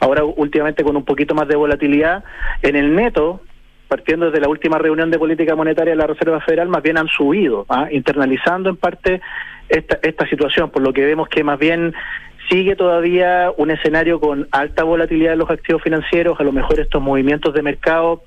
ahora 0.00 0.24
últimamente 0.24 0.82
con 0.82 0.96
un 0.96 1.04
poquito 1.04 1.34
más 1.34 1.46
de 1.46 1.56
volatilidad, 1.56 2.24
en 2.62 2.74
el 2.76 2.94
neto 2.94 3.40
partiendo 3.86 4.26
desde 4.26 4.40
la 4.42 4.48
última 4.48 4.76
reunión 4.78 5.10
de 5.10 5.18
política 5.18 5.56
monetaria 5.56 5.92
de 5.92 5.96
la 5.96 6.06
Reserva 6.06 6.40
Federal, 6.42 6.68
más 6.68 6.82
bien 6.82 6.98
han 6.98 7.08
subido, 7.08 7.64
¿ah? 7.70 7.88
internalizando 7.90 8.68
en 8.68 8.76
parte 8.76 9.22
esta, 9.68 9.98
esta 10.02 10.28
situación, 10.28 10.70
por 10.70 10.82
lo 10.82 10.92
que 10.92 11.04
vemos 11.04 11.28
que 11.28 11.44
más 11.44 11.58
bien 11.58 11.94
sigue 12.48 12.76
todavía 12.76 13.52
un 13.56 13.70
escenario 13.70 14.20
con 14.20 14.48
alta 14.52 14.84
volatilidad 14.84 15.34
en 15.34 15.38
los 15.40 15.50
activos 15.50 15.82
financieros, 15.82 16.40
a 16.40 16.44
lo 16.44 16.52
mejor 16.52 16.80
estos 16.80 17.02
movimientos 17.02 17.52
de 17.54 17.62
mercado 17.62 18.22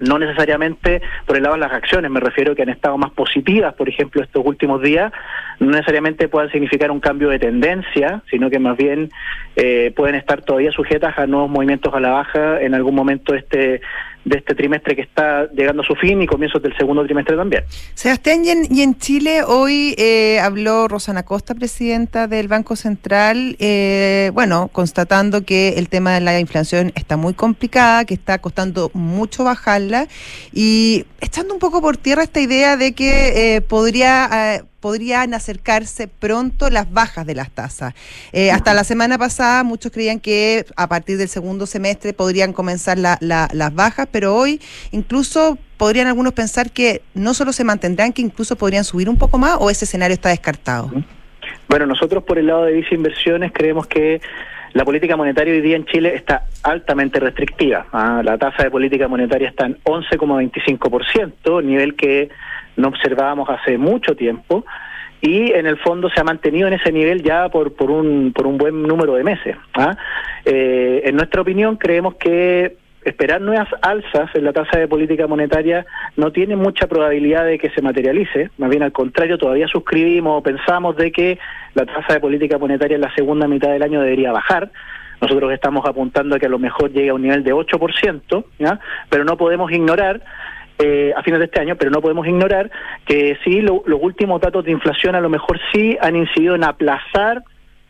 no 0.00 0.18
necesariamente 0.18 1.02
por 1.26 1.36
el 1.36 1.44
lado 1.44 1.54
de 1.54 1.60
las 1.60 1.72
acciones, 1.72 2.10
me 2.10 2.20
refiero 2.20 2.54
que 2.54 2.62
han 2.62 2.68
estado 2.68 2.98
más 2.98 3.12
positivas, 3.12 3.74
por 3.74 3.88
ejemplo, 3.88 4.22
estos 4.22 4.44
últimos 4.44 4.82
días, 4.82 5.12
no 5.60 5.70
necesariamente 5.70 6.28
puedan 6.28 6.50
significar 6.50 6.90
un 6.90 7.00
cambio 7.00 7.28
de 7.28 7.38
tendencia, 7.38 8.22
sino 8.30 8.50
que 8.50 8.58
más 8.58 8.76
bien 8.76 9.10
eh, 9.56 9.92
pueden 9.96 10.14
estar 10.14 10.42
todavía 10.42 10.72
sujetas 10.72 11.18
a 11.18 11.26
nuevos 11.26 11.50
movimientos 11.50 11.94
a 11.94 12.00
la 12.00 12.10
baja 12.10 12.60
en 12.60 12.74
algún 12.74 12.94
momento 12.94 13.34
este 13.34 13.80
de 14.24 14.38
este 14.38 14.54
trimestre 14.54 14.96
que 14.96 15.02
está 15.02 15.50
llegando 15.52 15.82
a 15.82 15.86
su 15.86 15.94
fin 15.94 16.22
y 16.22 16.26
comienzos 16.26 16.62
del 16.62 16.76
segundo 16.76 17.04
trimestre 17.04 17.36
también. 17.36 17.64
Sebastián, 17.94 18.42
y 18.44 18.82
en, 18.82 18.94
Chile 18.98 19.42
hoy 19.46 19.94
eh, 19.98 20.40
habló 20.40 20.88
Rosana 20.88 21.24
Costa, 21.24 21.54
presidenta 21.54 22.26
del 22.26 22.48
Banco 22.48 22.76
Central, 22.76 23.56
eh, 23.58 24.30
bueno, 24.32 24.68
constatando 24.72 25.44
que 25.44 25.74
el 25.76 25.88
tema 25.88 26.14
de 26.14 26.20
la 26.20 26.38
inflación 26.40 26.92
está 26.94 27.16
muy 27.16 27.34
complicada, 27.34 28.04
que 28.04 28.14
está 28.14 28.38
costando 28.38 28.90
mucho 28.94 29.44
bajarla 29.44 30.08
y 30.52 31.04
echando 31.20 31.52
un 31.54 31.60
poco 31.60 31.82
por 31.82 31.96
tierra 31.96 32.22
esta 32.22 32.40
idea 32.40 32.76
de 32.76 32.92
que 32.92 33.56
eh, 33.56 33.60
podría... 33.60 34.64
podrían 34.88 35.32
acercarse 35.32 36.08
pronto 36.08 36.68
las 36.68 36.92
bajas 36.92 37.24
de 37.24 37.34
las 37.34 37.50
tasas. 37.50 37.94
Eh, 38.32 38.50
hasta 38.50 38.74
la 38.74 38.84
semana 38.84 39.16
pasada 39.16 39.64
muchos 39.64 39.90
creían 39.90 40.20
que 40.20 40.66
a 40.76 40.86
partir 40.90 41.16
del 41.16 41.30
segundo 41.30 41.64
semestre 41.64 42.12
podrían 42.12 42.52
comenzar 42.52 42.98
la- 42.98 43.16
la- 43.22 43.48
las 43.54 43.74
bajas, 43.74 44.06
pero 44.12 44.36
hoy 44.36 44.60
incluso 44.90 45.56
podrían 45.78 46.06
algunos 46.06 46.34
pensar 46.34 46.70
que 46.70 47.00
no 47.14 47.32
solo 47.32 47.54
se 47.54 47.64
mantendrán, 47.64 48.12
que 48.12 48.20
incluso 48.20 48.56
podrían 48.56 48.84
subir 48.84 49.08
un 49.08 49.16
poco 49.16 49.38
más 49.38 49.56
o 49.58 49.70
ese 49.70 49.86
escenario 49.86 50.12
está 50.12 50.28
descartado. 50.28 50.90
Bueno, 51.66 51.86
nosotros 51.86 52.22
por 52.24 52.38
el 52.38 52.48
lado 52.48 52.64
de 52.64 52.74
Visa 52.74 52.94
Inversiones 52.94 53.52
creemos 53.54 53.86
que 53.86 54.20
la 54.74 54.84
política 54.84 55.16
monetaria 55.16 55.54
hoy 55.54 55.60
día 55.60 55.76
en 55.76 55.86
Chile 55.86 56.14
está 56.16 56.46
altamente 56.64 57.20
restrictiva. 57.20 57.86
¿ah? 57.92 58.22
La 58.24 58.36
tasa 58.36 58.64
de 58.64 58.70
política 58.70 59.06
monetaria 59.06 59.48
está 59.48 59.66
en 59.66 59.78
11,25%, 59.84 61.64
nivel 61.64 61.94
que 61.94 62.28
no 62.76 62.88
observábamos 62.88 63.48
hace 63.48 63.78
mucho 63.78 64.16
tiempo, 64.16 64.64
y 65.20 65.52
en 65.52 65.66
el 65.66 65.78
fondo 65.78 66.10
se 66.10 66.20
ha 66.20 66.24
mantenido 66.24 66.66
en 66.66 66.74
ese 66.74 66.90
nivel 66.90 67.22
ya 67.22 67.48
por, 67.48 67.74
por, 67.74 67.92
un, 67.92 68.32
por 68.34 68.48
un 68.48 68.58
buen 68.58 68.82
número 68.82 69.14
de 69.14 69.22
meses. 69.22 69.56
¿ah? 69.74 69.96
Eh, 70.44 71.02
en 71.04 71.14
nuestra 71.14 71.42
opinión 71.42 71.76
creemos 71.76 72.16
que 72.16 72.76
esperar 73.04 73.40
nuevas 73.40 73.68
alzas 73.82 74.30
en 74.34 74.44
la 74.44 74.52
tasa 74.52 74.78
de 74.78 74.88
política 74.88 75.26
monetaria 75.26 75.84
no 76.16 76.32
tiene 76.32 76.56
mucha 76.56 76.86
probabilidad 76.86 77.44
de 77.44 77.58
que 77.58 77.70
se 77.70 77.82
materialice, 77.82 78.50
más 78.58 78.70
bien 78.70 78.82
al 78.82 78.92
contrario, 78.92 79.38
todavía 79.38 79.68
suscribimos 79.68 80.38
o 80.38 80.42
pensamos 80.42 80.96
de 80.96 81.12
que 81.12 81.38
la 81.74 81.84
tasa 81.86 82.14
de 82.14 82.20
política 82.20 82.58
monetaria 82.58 82.94
en 82.94 83.00
la 83.02 83.14
segunda 83.14 83.46
mitad 83.48 83.70
del 83.70 83.82
año 83.82 84.00
debería 84.00 84.32
bajar. 84.32 84.70
Nosotros 85.20 85.52
estamos 85.52 85.84
apuntando 85.86 86.34
a 86.36 86.38
que 86.38 86.46
a 86.46 86.50
lo 86.50 86.58
mejor 86.58 86.90
llegue 86.92 87.10
a 87.10 87.14
un 87.14 87.22
nivel 87.22 87.44
de 87.44 87.52
8%, 87.54 88.44
¿ya? 88.58 88.78
pero 89.08 89.24
no 89.24 89.36
podemos 89.36 89.70
ignorar 89.72 90.20
eh, 90.78 91.12
a 91.16 91.22
fines 91.22 91.38
de 91.38 91.44
este 91.46 91.60
año, 91.60 91.76
pero 91.76 91.90
no 91.90 92.00
podemos 92.00 92.26
ignorar 92.26 92.70
que 93.06 93.38
sí, 93.44 93.60
lo- 93.60 93.82
los 93.86 94.00
últimos 94.02 94.40
datos 94.40 94.64
de 94.64 94.72
inflación 94.72 95.14
a 95.14 95.20
lo 95.20 95.28
mejor 95.30 95.60
sí 95.72 95.96
han 96.00 96.16
incidido 96.16 96.56
en 96.56 96.64
aplazar 96.64 97.42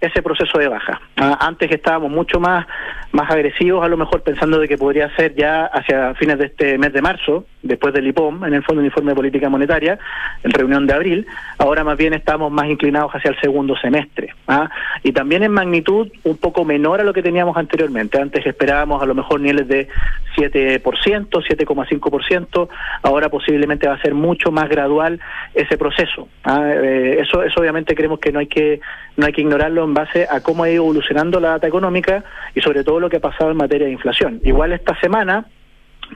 ese 0.06 0.22
proceso 0.22 0.58
de 0.58 0.68
baja. 0.68 1.00
Ah, 1.16 1.38
antes 1.40 1.70
estábamos 1.70 2.10
mucho 2.10 2.40
más 2.40 2.66
más 3.12 3.30
agresivos, 3.30 3.84
a 3.84 3.88
lo 3.88 3.96
mejor 3.96 4.22
pensando 4.22 4.58
de 4.58 4.66
que 4.66 4.76
podría 4.76 5.14
ser 5.16 5.34
ya 5.36 5.66
hacia 5.66 6.14
fines 6.14 6.38
de 6.38 6.46
este 6.46 6.78
mes 6.78 6.92
de 6.92 7.00
marzo, 7.00 7.46
después 7.64 7.92
del 7.92 8.06
IPOM, 8.06 8.44
en 8.44 8.54
el 8.54 8.62
Fondo 8.62 8.82
de 8.82 8.86
Informe 8.86 9.12
de 9.12 9.16
Política 9.16 9.48
Monetaria, 9.48 9.98
en 10.42 10.50
reunión 10.52 10.86
de 10.86 10.94
abril. 10.94 11.26
Ahora 11.58 11.82
más 11.82 11.96
bien 11.96 12.14
estamos 12.14 12.52
más 12.52 12.68
inclinados 12.68 13.10
hacia 13.12 13.30
el 13.30 13.40
segundo 13.40 13.76
semestre. 13.76 14.34
¿ah? 14.46 14.70
Y 15.02 15.12
también 15.12 15.42
en 15.42 15.52
magnitud 15.52 16.08
un 16.22 16.36
poco 16.36 16.64
menor 16.64 17.00
a 17.00 17.04
lo 17.04 17.12
que 17.12 17.22
teníamos 17.22 17.56
anteriormente. 17.56 18.20
Antes 18.20 18.46
esperábamos 18.46 19.02
a 19.02 19.06
lo 19.06 19.14
mejor 19.14 19.40
niveles 19.40 19.66
de 19.66 19.88
7%, 20.36 20.82
7,5%. 20.82 22.68
Ahora 23.02 23.28
posiblemente 23.28 23.88
va 23.88 23.94
a 23.94 24.02
ser 24.02 24.14
mucho 24.14 24.52
más 24.52 24.68
gradual 24.68 25.20
ese 25.54 25.78
proceso. 25.78 26.28
¿ah? 26.44 26.62
Eh, 26.74 27.18
eso, 27.20 27.42
eso 27.42 27.60
obviamente 27.60 27.94
creemos 27.94 28.20
que 28.20 28.30
no 28.30 28.38
hay 28.38 28.46
que 28.46 28.80
no 29.16 29.26
hay 29.26 29.32
que 29.32 29.42
ignorarlo 29.42 29.84
en 29.84 29.94
base 29.94 30.26
a 30.28 30.40
cómo 30.40 30.64
ha 30.64 30.70
ido 30.70 30.82
evolucionando 30.82 31.38
la 31.38 31.50
data 31.50 31.68
económica 31.68 32.24
y 32.54 32.60
sobre 32.60 32.82
todo 32.82 32.98
lo 32.98 33.08
que 33.08 33.18
ha 33.18 33.20
pasado 33.20 33.50
en 33.50 33.56
materia 33.56 33.86
de 33.86 33.92
inflación. 33.92 34.40
Igual 34.44 34.72
esta 34.72 34.98
semana 35.00 35.46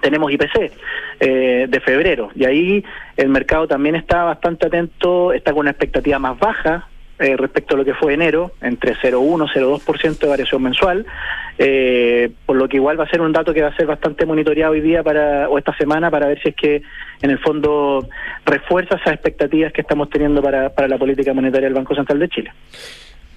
tenemos 0.00 0.32
IPC 0.32 0.72
eh, 1.20 1.66
de 1.68 1.80
febrero 1.80 2.30
y 2.34 2.44
ahí 2.44 2.84
el 3.16 3.28
mercado 3.28 3.66
también 3.66 3.96
está 3.96 4.24
bastante 4.24 4.66
atento, 4.66 5.32
está 5.32 5.52
con 5.52 5.60
una 5.60 5.70
expectativa 5.70 6.18
más 6.18 6.38
baja 6.38 6.88
eh, 7.18 7.36
respecto 7.36 7.74
a 7.74 7.78
lo 7.78 7.84
que 7.84 7.94
fue 7.94 8.14
enero, 8.14 8.52
entre 8.60 8.94
0,1 8.94 9.50
0,2% 9.52 10.18
de 10.18 10.26
variación 10.28 10.62
mensual, 10.62 11.04
eh, 11.58 12.30
por 12.46 12.54
lo 12.54 12.68
que 12.68 12.76
igual 12.76 12.98
va 12.98 13.04
a 13.04 13.10
ser 13.10 13.20
un 13.20 13.32
dato 13.32 13.52
que 13.52 13.60
va 13.60 13.68
a 13.68 13.76
ser 13.76 13.86
bastante 13.86 14.24
monitoreado 14.24 14.72
hoy 14.72 14.80
día 14.80 15.02
para 15.02 15.48
o 15.48 15.58
esta 15.58 15.76
semana 15.76 16.12
para 16.12 16.28
ver 16.28 16.40
si 16.40 16.50
es 16.50 16.54
que 16.54 16.82
en 17.20 17.30
el 17.30 17.40
fondo 17.40 18.08
refuerza 18.46 18.94
esas 18.94 19.14
expectativas 19.14 19.72
que 19.72 19.80
estamos 19.80 20.08
teniendo 20.10 20.40
para, 20.40 20.68
para 20.68 20.86
la 20.86 20.96
política 20.96 21.34
monetaria 21.34 21.66
del 21.66 21.74
Banco 21.74 21.96
Central 21.96 22.20
de 22.20 22.28
Chile. 22.28 22.52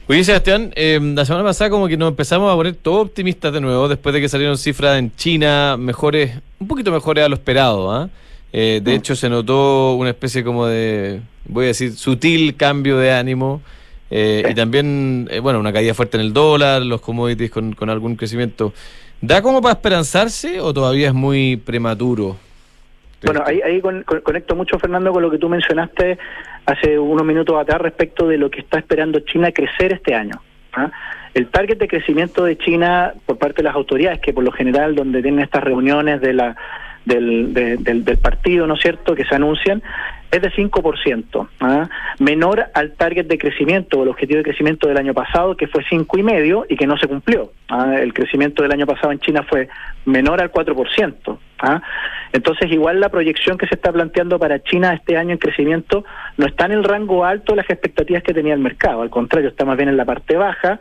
Oye, 0.07 0.23
Sebastián, 0.23 0.73
eh, 0.75 0.99
la 1.01 1.25
semana 1.25 1.45
pasada 1.45 1.69
como 1.69 1.87
que 1.87 1.95
nos 1.95 2.09
empezamos 2.09 2.51
a 2.51 2.55
poner 2.55 2.75
todo 2.75 3.01
optimistas 3.01 3.53
de 3.53 3.61
nuevo 3.61 3.87
después 3.87 4.13
de 4.13 4.19
que 4.19 4.27
salieron 4.27 4.57
cifras 4.57 4.97
en 4.97 5.15
China 5.15 5.77
mejores, 5.77 6.31
un 6.59 6.67
poquito 6.67 6.91
mejores 6.91 7.23
a 7.23 7.29
lo 7.29 7.35
esperado. 7.35 7.91
¿ah? 7.91 8.09
Eh, 8.51 8.81
de 8.83 8.91
mm. 8.91 8.95
hecho, 8.95 9.15
se 9.15 9.29
notó 9.29 9.93
una 9.93 10.09
especie 10.09 10.43
como 10.43 10.65
de, 10.65 11.21
voy 11.45 11.65
a 11.65 11.67
decir, 11.67 11.93
sutil 11.95 12.57
cambio 12.57 12.97
de 12.97 13.13
ánimo. 13.13 13.61
Eh, 14.09 14.43
y 14.49 14.53
también, 14.55 15.29
bueno, 15.41 15.59
una 15.59 15.71
caída 15.71 15.93
fuerte 15.93 16.17
en 16.17 16.23
el 16.23 16.33
dólar, 16.33 16.81
los 16.81 16.99
commodities 16.99 17.51
con, 17.51 17.73
con 17.73 17.89
algún 17.89 18.15
crecimiento. 18.15 18.73
¿Da 19.21 19.41
como 19.41 19.61
para 19.61 19.73
esperanzarse 19.73 20.59
o 20.59 20.73
todavía 20.73 21.09
es 21.09 21.13
muy 21.13 21.55
prematuro? 21.55 22.37
Bueno, 23.23 23.43
ahí, 23.45 23.61
ahí 23.61 23.81
conecto 23.81 24.55
mucho, 24.55 24.79
Fernando, 24.79 25.11
con 25.11 25.21
lo 25.21 25.29
que 25.29 25.37
tú 25.37 25.47
mencionaste 25.47 26.17
hace 26.65 26.97
unos 26.97 27.25
minutos 27.25 27.59
atrás 27.59 27.81
respecto 27.81 28.27
de 28.27 28.37
lo 28.37 28.49
que 28.49 28.61
está 28.61 28.79
esperando 28.79 29.19
China 29.19 29.51
crecer 29.51 29.93
este 29.93 30.15
año. 30.15 30.41
¿ah? 30.73 30.91
El 31.33 31.47
target 31.47 31.77
de 31.77 31.87
crecimiento 31.87 32.43
de 32.43 32.57
China 32.57 33.13
por 33.25 33.37
parte 33.37 33.57
de 33.57 33.63
las 33.63 33.75
autoridades, 33.75 34.19
que 34.21 34.33
por 34.33 34.43
lo 34.43 34.51
general 34.51 34.95
donde 34.95 35.21
tienen 35.21 35.41
estas 35.41 35.63
reuniones 35.63 36.19
de 36.21 36.33
la 36.33 36.55
del, 37.05 37.53
del, 37.53 38.05
del 38.05 38.17
partido, 38.17 38.67
¿no 38.67 38.75
es 38.75 38.81
cierto?, 38.81 39.15
que 39.15 39.25
se 39.25 39.35
anuncian, 39.35 39.81
es 40.31 40.41
de 40.41 40.51
5%, 40.51 41.47
¿ah? 41.59 41.89
menor 42.19 42.65
al 42.73 42.93
target 42.93 43.25
de 43.25 43.37
crecimiento 43.37 43.99
o 43.99 44.03
el 44.03 44.09
objetivo 44.09 44.37
de 44.37 44.43
crecimiento 44.43 44.87
del 44.87 44.97
año 44.97 45.13
pasado, 45.13 45.57
que 45.57 45.67
fue 45.67 45.83
cinco 45.89 46.17
y 46.17 46.23
medio 46.23 46.65
y 46.69 46.77
que 46.77 46.87
no 46.87 46.97
se 46.97 47.07
cumplió. 47.07 47.51
¿ah? 47.69 47.95
El 47.99 48.13
crecimiento 48.13 48.63
del 48.63 48.71
año 48.71 48.85
pasado 48.85 49.11
en 49.11 49.19
China 49.19 49.45
fue 49.47 49.67
menor 50.05 50.41
al 50.41 50.51
4%. 50.51 51.37
¿ah? 51.59 51.81
Entonces, 52.31 52.71
igual 52.71 53.01
la 53.01 53.09
proyección 53.09 53.57
que 53.57 53.67
se 53.67 53.75
está 53.75 53.91
planteando 53.91 54.39
para 54.39 54.63
China 54.63 54.93
este 54.93 55.17
año 55.17 55.31
en 55.31 55.37
crecimiento 55.37 56.05
no 56.37 56.45
está 56.45 56.65
en 56.65 56.71
el 56.71 56.83
rango 56.85 57.25
alto 57.25 57.51
de 57.51 57.57
las 57.57 57.69
expectativas 57.69 58.23
que 58.23 58.33
tenía 58.33 58.53
el 58.53 58.61
mercado, 58.61 59.01
al 59.01 59.09
contrario, 59.09 59.49
está 59.49 59.65
más 59.65 59.75
bien 59.75 59.89
en 59.89 59.97
la 59.97 60.05
parte 60.05 60.37
baja, 60.37 60.79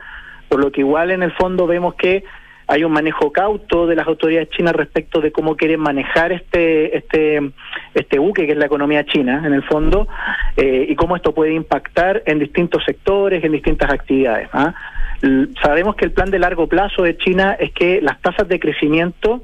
por 0.49 0.61
lo 0.61 0.71
que 0.71 0.81
igual 0.81 1.11
en 1.11 1.23
el 1.23 1.33
fondo 1.33 1.67
vemos 1.67 1.95
que 1.95 2.25
hay 2.71 2.85
un 2.85 2.93
manejo 2.93 3.33
cauto 3.33 3.89
de 3.89 3.97
las 3.97 4.07
autoridades 4.07 4.49
chinas 4.51 4.75
respecto 4.77 5.21
de 5.21 5.33
cómo 5.33 5.57
quieren 5.57 5.81
manejar 5.81 6.31
este 6.31 6.97
este 6.97 7.51
este 7.95 8.19
buque 8.21 8.47
que 8.47 8.53
es 8.53 8.59
la 8.59 8.67
economía 8.67 9.05
china 9.05 9.43
en 9.45 9.53
el 9.53 9.65
fondo 9.65 10.07
eh, 10.57 10.87
y 10.89 10.95
cómo 10.95 11.17
esto 11.17 11.35
puede 11.35 11.53
impactar 11.53 12.23
en 12.27 12.39
distintos 12.39 12.85
sectores 12.85 13.43
en 13.43 13.51
distintas 13.51 13.91
actividades 13.91 14.49
¿ah? 14.53 14.73
sabemos 15.61 15.97
que 15.97 16.05
el 16.05 16.13
plan 16.13 16.31
de 16.31 16.39
largo 16.39 16.69
plazo 16.69 17.03
de 17.03 17.17
China 17.17 17.57
es 17.59 17.73
que 17.73 18.01
las 18.01 18.21
tasas 18.21 18.47
de 18.47 18.61
crecimiento 18.61 19.43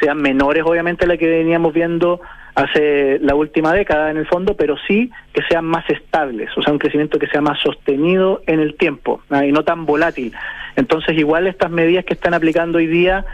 sean 0.00 0.18
menores 0.18 0.62
obviamente 0.64 1.06
a 1.06 1.08
las 1.08 1.18
que 1.18 1.28
veníamos 1.28 1.74
viendo 1.74 2.20
hace 2.54 3.18
la 3.20 3.34
última 3.34 3.72
década 3.72 4.10
en 4.10 4.16
el 4.16 4.26
fondo, 4.26 4.54
pero 4.54 4.76
sí 4.86 5.10
que 5.32 5.42
sean 5.48 5.64
más 5.64 5.88
estables, 5.88 6.50
o 6.56 6.62
sea, 6.62 6.72
un 6.72 6.78
crecimiento 6.78 7.18
que 7.18 7.28
sea 7.28 7.40
más 7.40 7.58
sostenido 7.60 8.42
en 8.46 8.60
el 8.60 8.76
tiempo 8.76 9.22
y 9.44 9.52
no 9.52 9.64
tan 9.64 9.86
volátil. 9.86 10.32
Entonces, 10.76 11.16
igual 11.16 11.46
estas 11.46 11.70
medidas 11.70 12.04
que 12.04 12.14
están 12.14 12.34
aplicando 12.34 12.78
hoy 12.78 12.86
día, 12.86 13.24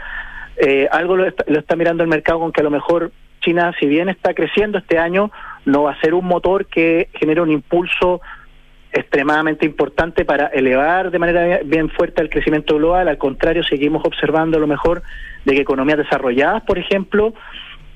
eh, 0.57 0.87
algo 0.91 1.15
lo 1.15 1.25
está, 1.25 1.75
mirando 1.75 2.03
el 2.03 2.09
mercado 2.09 2.39
con 2.39 2.51
que 2.51 2.61
a 2.61 2.63
lo 2.63 2.71
mejor 2.71 3.11
China, 3.41 3.73
si 3.79 3.85
bien 3.85 4.09
está 4.09 4.33
creciendo 4.33 4.79
este 4.79 4.97
año, 4.97 5.31
no 5.65 5.83
va 5.83 5.91
a 5.91 6.01
ser 6.01 6.13
un 6.13 6.25
motor 6.25 6.65
que 6.65 7.09
genere 7.13 7.41
un 7.41 7.51
impulso 7.51 8.21
extremadamente 8.91 9.65
importante 9.65 10.25
para 10.25 10.47
elevar 10.47 11.11
de 11.11 11.19
manera 11.19 11.59
bien 11.63 11.89
fuerte 11.89 12.21
el 12.21 12.29
crecimiento 12.29 12.77
global. 12.77 13.07
Al 13.07 13.17
contrario, 13.17 13.63
seguimos 13.63 14.03
observando 14.05 14.57
a 14.57 14.59
lo 14.59 14.67
mejor 14.67 15.03
de 15.45 15.53
que 15.53 15.61
economías 15.61 15.99
desarrolladas, 15.99 16.63
por 16.63 16.79
ejemplo, 16.79 17.33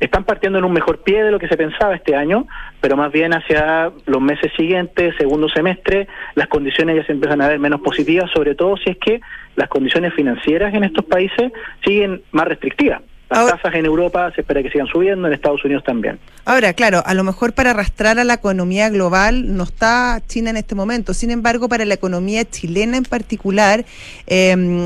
están 0.02 0.24
partiendo 0.24 0.58
en 0.58 0.66
un 0.66 0.74
mejor 0.74 1.04
pie 1.04 1.24
de 1.24 1.32
lo 1.32 1.40
que 1.40 1.48
se 1.48 1.56
pensaba 1.56 1.96
este 1.96 2.16
año, 2.16 2.48
pero 2.82 2.98
más 2.98 3.12
bien 3.12 3.34
hacia 3.34 3.92
los 4.08 4.22
meses 4.22 4.52
siguientes, 4.58 5.16
segundo 5.18 5.48
semestre, 5.48 6.08
las 6.34 6.48
condiciones 6.48 6.96
ya 6.98 7.06
se 7.06 7.14
empiezan 7.14 7.40
a 7.42 7.48
ver 7.48 7.60
menos 7.60 7.82
positivas, 7.82 8.30
sobre 8.32 8.56
todo 8.56 8.76
si 8.78 8.90
es 8.90 8.98
que 8.98 9.22
las 9.56 9.70
condiciones 9.70 10.14
financieras 10.16 10.74
en 10.74 10.84
estos 10.84 11.06
países 11.06 11.52
siguen 11.86 12.24
más 12.32 12.48
restrictivas. 12.48 13.02
Las 13.30 13.52
tasas 13.52 13.76
en 13.76 13.86
Europa 13.86 14.30
se 14.36 14.42
espera 14.42 14.62
que 14.62 14.70
sigan 14.70 14.88
subiendo, 14.88 15.26
en 15.26 15.34
Estados 15.34 15.64
Unidos 15.64 15.86
también. 15.86 16.20
Ahora, 16.44 16.74
claro, 16.74 17.02
a 17.06 17.14
lo 17.14 17.24
mejor 17.24 17.54
para 17.54 17.70
arrastrar 17.70 18.20
a 18.20 18.26
la 18.26 18.34
economía 18.34 18.90
global 18.90 19.56
no 19.56 19.64
está 19.64 20.22
China 20.28 20.50
en 20.50 20.58
este 20.58 20.76
momento. 20.76 21.14
Sin 21.14 21.32
embargo, 21.32 21.70
para 21.70 21.86
la 21.86 21.94
economía 21.94 22.44
chilena 22.44 22.98
en 22.98 23.04
particular, 23.04 23.86
eh, 24.28 24.84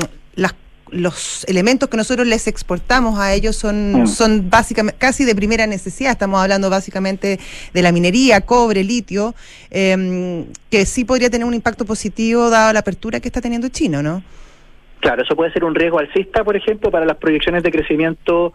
los 0.90 1.44
elementos 1.48 1.88
que 1.88 1.96
nosotros 1.96 2.26
les 2.26 2.46
exportamos 2.46 3.18
a 3.18 3.34
ellos 3.34 3.56
son, 3.56 4.02
mm. 4.02 4.06
son 4.06 4.48
básicamente 4.50 4.98
casi 4.98 5.24
de 5.24 5.34
primera 5.34 5.66
necesidad. 5.66 6.12
Estamos 6.12 6.40
hablando 6.40 6.70
básicamente 6.70 7.38
de 7.72 7.82
la 7.82 7.92
minería, 7.92 8.40
cobre, 8.40 8.84
litio, 8.84 9.34
em, 9.70 10.46
que 10.70 10.86
sí 10.86 11.04
podría 11.04 11.30
tener 11.30 11.46
un 11.46 11.54
impacto 11.54 11.84
positivo 11.84 12.50
dado 12.50 12.72
la 12.72 12.80
apertura 12.80 13.20
que 13.20 13.28
está 13.28 13.40
teniendo 13.40 13.68
China, 13.68 14.02
¿no? 14.02 14.22
Claro, 15.00 15.22
eso 15.22 15.36
puede 15.36 15.52
ser 15.52 15.64
un 15.64 15.74
riesgo 15.74 15.98
alcista, 15.98 16.42
por 16.44 16.56
ejemplo, 16.56 16.90
para 16.90 17.04
las 17.04 17.16
proyecciones 17.16 17.62
de 17.62 17.70
crecimiento 17.70 18.52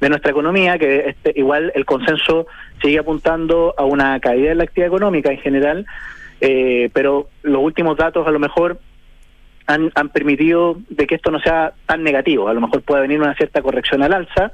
de 0.00 0.08
nuestra 0.08 0.30
economía, 0.30 0.78
que 0.78 1.10
este, 1.10 1.32
igual 1.36 1.70
el 1.74 1.84
consenso 1.84 2.46
sigue 2.82 2.98
apuntando 2.98 3.74
a 3.76 3.84
una 3.84 4.18
caída 4.18 4.48
de 4.48 4.54
la 4.56 4.64
actividad 4.64 4.88
económica 4.88 5.30
en 5.30 5.38
general, 5.38 5.86
eh, 6.40 6.90
pero 6.92 7.28
los 7.42 7.62
últimos 7.62 7.96
datos 7.96 8.26
a 8.26 8.32
lo 8.32 8.40
mejor 8.40 8.80
han, 9.66 9.90
han 9.94 10.08
permitido 10.10 10.78
de 10.88 11.06
que 11.06 11.14
esto 11.14 11.30
no 11.30 11.40
sea 11.40 11.72
tan 11.86 12.02
negativo. 12.02 12.48
A 12.48 12.54
lo 12.54 12.60
mejor 12.60 12.82
puede 12.82 13.02
venir 13.02 13.20
una 13.20 13.34
cierta 13.34 13.62
corrección 13.62 14.02
al 14.02 14.12
alza 14.12 14.52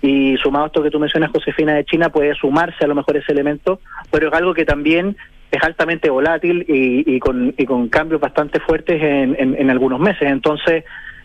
y 0.00 0.36
sumado 0.38 0.64
a 0.64 0.66
esto 0.66 0.82
que 0.82 0.90
tú 0.90 0.98
mencionas, 0.98 1.30
Josefina, 1.30 1.74
de 1.74 1.84
China, 1.84 2.10
puede 2.10 2.34
sumarse 2.34 2.84
a 2.84 2.88
lo 2.88 2.94
mejor 2.94 3.16
ese 3.16 3.32
elemento, 3.32 3.80
pero 4.10 4.28
es 4.28 4.34
algo 4.34 4.52
que 4.52 4.64
también 4.64 5.16
es 5.50 5.62
altamente 5.62 6.10
volátil 6.10 6.64
y, 6.66 7.14
y, 7.14 7.20
con, 7.20 7.54
y 7.56 7.66
con 7.66 7.88
cambios 7.88 8.20
bastante 8.20 8.58
fuertes 8.58 9.00
en, 9.02 9.36
en, 9.38 9.54
en 9.56 9.70
algunos 9.70 10.00
meses. 10.00 10.22
Entonces, 10.22 10.84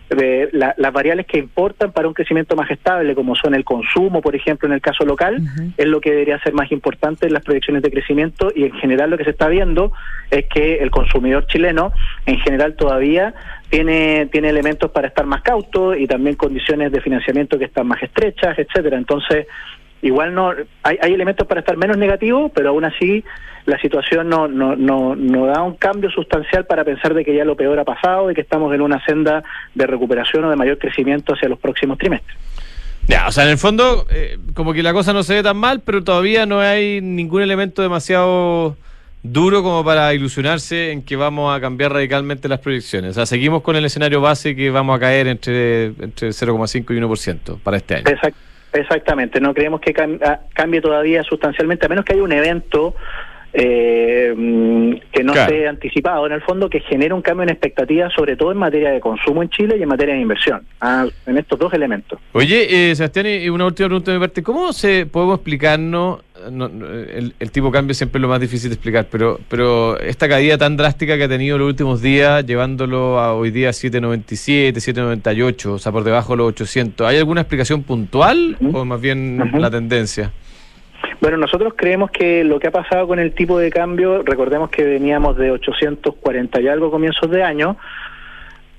las 0.09 0.93
variables 0.93 1.25
que 1.25 1.37
importan 1.37 1.91
para 1.91 2.07
un 2.07 2.13
crecimiento 2.13 2.55
más 2.55 2.69
estable, 2.71 3.13
como 3.15 3.35
son 3.35 3.55
el 3.55 3.65
consumo, 3.65 4.21
por 4.21 4.35
ejemplo, 4.35 4.67
en 4.67 4.73
el 4.73 4.81
caso 4.81 5.05
local, 5.05 5.41
es 5.75 5.85
lo 5.85 5.99
que 5.99 6.11
debería 6.11 6.39
ser 6.39 6.53
más 6.53 6.71
importante 6.71 7.27
en 7.27 7.33
las 7.33 7.43
proyecciones 7.43 7.83
de 7.83 7.91
crecimiento 7.91 8.51
y 8.55 8.63
en 8.63 8.73
general 8.73 9.09
lo 9.09 9.17
que 9.17 9.25
se 9.25 9.31
está 9.31 9.47
viendo 9.47 9.91
es 10.31 10.45
que 10.45 10.75
el 10.77 10.91
consumidor 10.91 11.45
chileno 11.47 11.91
en 12.25 12.39
general 12.39 12.75
todavía 12.75 13.33
tiene 13.69 14.27
tiene 14.31 14.49
elementos 14.49 14.91
para 14.91 15.09
estar 15.09 15.25
más 15.25 15.41
cauto 15.41 15.93
y 15.93 16.07
también 16.07 16.35
condiciones 16.35 16.91
de 16.91 17.01
financiamiento 17.01 17.59
que 17.59 17.65
están 17.65 17.87
más 17.87 18.01
estrechas, 18.01 18.57
etcétera. 18.57 18.97
Entonces, 18.97 19.47
igual 20.01 20.33
no 20.33 20.53
hay, 20.83 20.97
hay 21.01 21.13
elementos 21.13 21.47
para 21.47 21.61
estar 21.61 21.77
menos 21.77 21.97
negativos, 21.97 22.51
pero 22.53 22.69
aún 22.69 22.85
así 22.85 23.23
la 23.67 23.77
situación 23.79 24.29
no, 24.29 24.47
no, 24.47 24.77
no, 24.77 25.15
no 25.15 25.45
da 25.45 25.61
un 25.61 25.75
cambio 25.75 26.09
sustancial 26.09 26.65
para 26.65 26.85
pensar 26.85 27.13
de 27.13 27.25
que 27.25 27.35
ya 27.35 27.43
lo 27.43 27.57
peor 27.57 27.77
ha 27.77 27.83
pasado 27.83 28.31
y 28.31 28.33
que 28.33 28.41
estamos 28.41 28.73
en 28.73 28.81
una 28.81 29.03
senda 29.05 29.43
de 29.75 29.85
recuperación 29.85 30.45
o 30.45 30.49
de 30.49 30.55
mayor 30.55 30.77
crecimiento 30.77 31.33
hacia 31.33 31.49
los 31.49 31.59
próximos 31.59 31.97
trimestres. 31.97 32.37
Ya, 33.07 33.27
o 33.27 33.31
sea, 33.31 33.43
en 33.43 33.51
el 33.51 33.57
fondo, 33.57 34.07
eh, 34.09 34.37
como 34.53 34.73
que 34.73 34.83
la 34.83 34.93
cosa 34.93 35.11
no 35.11 35.21
se 35.23 35.35
ve 35.35 35.43
tan 35.43 35.57
mal, 35.57 35.81
pero 35.81 36.01
todavía 36.01 36.45
no 36.45 36.61
hay 36.61 37.01
ningún 37.01 37.41
elemento 37.41 37.81
demasiado 37.81 38.77
duro 39.21 39.63
como 39.63 39.83
para 39.83 40.13
ilusionarse 40.13 40.91
en 40.91 41.03
que 41.03 41.17
vamos 41.17 41.55
a 41.55 41.59
cambiar 41.59 41.91
radicalmente 41.91 42.47
las 42.47 42.59
proyecciones. 42.59 43.11
O 43.11 43.13
sea, 43.15 43.25
seguimos 43.25 43.63
con 43.63 43.75
el 43.75 43.83
escenario 43.83 44.21
base 44.21 44.55
que 44.55 44.69
vamos 44.69 44.95
a 44.95 44.99
caer 44.99 45.27
entre, 45.27 45.87
entre 45.87 46.29
0,5 46.29 46.95
y 46.95 47.01
1% 47.01 47.59
para 47.59 47.77
este 47.77 47.95
año. 47.95 48.05
Exacto. 48.07 48.46
Exactamente, 48.77 49.41
no 49.41 49.53
creemos 49.53 49.81
que 49.81 49.93
ah, 50.23 50.39
cambie 50.53 50.81
todavía 50.81 51.23
sustancialmente, 51.23 51.85
a 51.85 51.89
menos 51.89 52.05
que 52.05 52.13
haya 52.13 52.23
un 52.23 52.31
evento 52.31 52.95
eh, 53.59 54.33
mm, 54.37 54.93
que 55.11 55.23
no 55.23 55.33
Claro. 55.33 55.51
esté 55.51 55.67
anticipado 55.67 56.27
en 56.27 56.33
el 56.33 56.41
fondo, 56.41 56.69
que 56.69 56.79
genere 56.81 57.13
un 57.13 57.23
cambio 57.23 57.41
en 57.43 57.49
expectativas, 57.49 58.13
sobre 58.13 58.35
todo 58.35 58.51
en 58.51 58.59
materia 58.59 58.91
de 58.91 58.99
consumo 58.99 59.41
en 59.41 59.49
Chile 59.49 59.75
y 59.79 59.81
en 59.81 59.89
materia 59.89 60.13
de 60.13 60.21
inversión, 60.21 60.61
ah, 60.79 61.07
en 61.25 61.37
estos 61.37 61.57
dos 61.57 61.73
elementos. 61.73 62.19
Oye, 62.33 62.91
eh, 62.91 62.95
Sebastián, 62.95 63.25
y 63.25 63.49
una 63.49 63.65
última 63.65 63.89
pregunta 63.89 64.11
de 64.11 64.17
mi 64.19 64.21
parte. 64.23 64.43
¿Cómo 64.43 64.71
se 64.73 65.07
podemos 65.07 65.37
explicarnos? 65.37 66.19
no, 66.51 66.69
no, 66.69 66.85
el, 66.85 67.33
el 67.39 67.51
tipo 67.51 67.67
de 67.67 67.73
cambio 67.73 67.95
siempre 67.95 68.19
es 68.19 68.21
lo 68.21 68.27
más 68.27 68.39
difícil 68.39 68.69
de 68.69 68.75
explicar, 68.75 69.07
pero, 69.11 69.39
pero 69.49 69.99
esta 69.99 70.29
caída 70.29 70.55
tan 70.57 70.77
drástica 70.77 71.17
que 71.17 71.23
ha 71.23 71.27
tenido 71.27 71.57
los 71.57 71.67
últimos 71.67 71.99
días, 71.99 72.45
llevándolo 72.45 73.19
a 73.19 73.33
hoy 73.33 73.49
día 73.49 73.71
7.97, 73.71 74.73
7.98, 74.75 75.65
o 75.65 75.79
sea, 75.79 75.91
por 75.91 76.03
debajo 76.03 76.33
de 76.33 76.37
los 76.37 76.47
800, 76.49 77.07
¿hay 77.07 77.17
alguna 77.17 77.41
explicación 77.41 77.81
puntual 77.81 78.55
o 78.71 78.85
más 78.85 79.01
bien 79.01 79.51
la 79.59 79.71
tendencia? 79.71 80.31
Bueno, 81.19 81.37
nosotros 81.37 81.73
creemos 81.75 82.11
que 82.11 82.43
lo 82.43 82.59
que 82.59 82.67
ha 82.67 82.71
pasado 82.71 83.07
con 83.07 83.17
el 83.17 83.33
tipo 83.33 83.57
de 83.57 83.71
cambio, 83.71 84.21
recordemos 84.21 84.69
que 84.69 84.83
veníamos 84.83 85.35
de 85.37 85.51
840 85.51 86.61
y 86.61 86.67
algo 86.67 86.91
comienzos 86.91 87.31
de 87.31 87.43
año, 87.43 87.77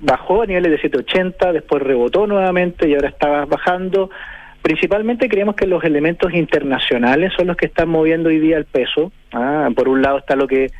bajó 0.00 0.42
a 0.42 0.46
niveles 0.46 0.70
de 0.70 0.78
780, 0.78 1.52
después 1.52 1.82
rebotó 1.82 2.26
nuevamente 2.26 2.88
y 2.88 2.94
ahora 2.94 3.08
está 3.08 3.44
bajando. 3.44 4.10
Principalmente 4.62 5.28
creemos 5.28 5.56
que 5.56 5.66
los 5.66 5.82
elementos 5.82 6.32
internacionales 6.32 7.32
son 7.36 7.48
los 7.48 7.56
que 7.56 7.66
están 7.66 7.88
moviendo 7.88 8.28
hoy 8.28 8.38
día 8.38 8.56
el 8.56 8.66
peso. 8.66 9.10
Ah, 9.32 9.68
por 9.74 9.88
un 9.88 10.02
lado 10.02 10.18
está 10.18 10.36
lo 10.36 10.46
que 10.46 10.70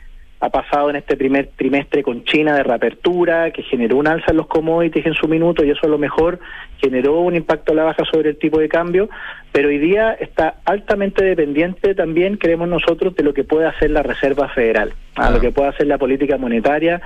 ha 0.40 0.50
pasado 0.50 0.90
en 0.90 0.96
este 0.96 1.16
primer 1.16 1.48
trimestre 1.56 2.02
con 2.02 2.24
China 2.24 2.54
de 2.54 2.62
reapertura, 2.62 3.50
que 3.50 3.62
generó 3.62 3.96
un 3.96 4.06
alza 4.06 4.30
en 4.30 4.36
los 4.36 4.46
commodities 4.46 5.04
en 5.06 5.14
su 5.14 5.26
minuto 5.26 5.64
y 5.64 5.70
eso 5.70 5.80
a 5.82 5.88
lo 5.88 5.98
mejor 5.98 6.38
generó 6.78 7.20
un 7.20 7.34
impacto 7.34 7.72
a 7.72 7.74
la 7.74 7.84
baja 7.84 8.04
sobre 8.04 8.30
el 8.30 8.38
tipo 8.38 8.60
de 8.60 8.68
cambio, 8.68 9.08
pero 9.50 9.68
hoy 9.68 9.78
día 9.78 10.12
está 10.12 10.56
altamente 10.64 11.24
dependiente 11.24 11.94
también, 11.94 12.36
creemos 12.36 12.68
nosotros, 12.68 13.16
de 13.16 13.24
lo 13.24 13.34
que 13.34 13.42
puede 13.44 13.66
hacer 13.66 13.90
la 13.90 14.02
Reserva 14.02 14.48
Federal, 14.50 14.92
a 15.16 15.26
Ah. 15.26 15.30
lo 15.30 15.40
que 15.40 15.50
puede 15.50 15.70
hacer 15.70 15.86
la 15.88 15.98
política 15.98 16.38
monetaria 16.38 17.00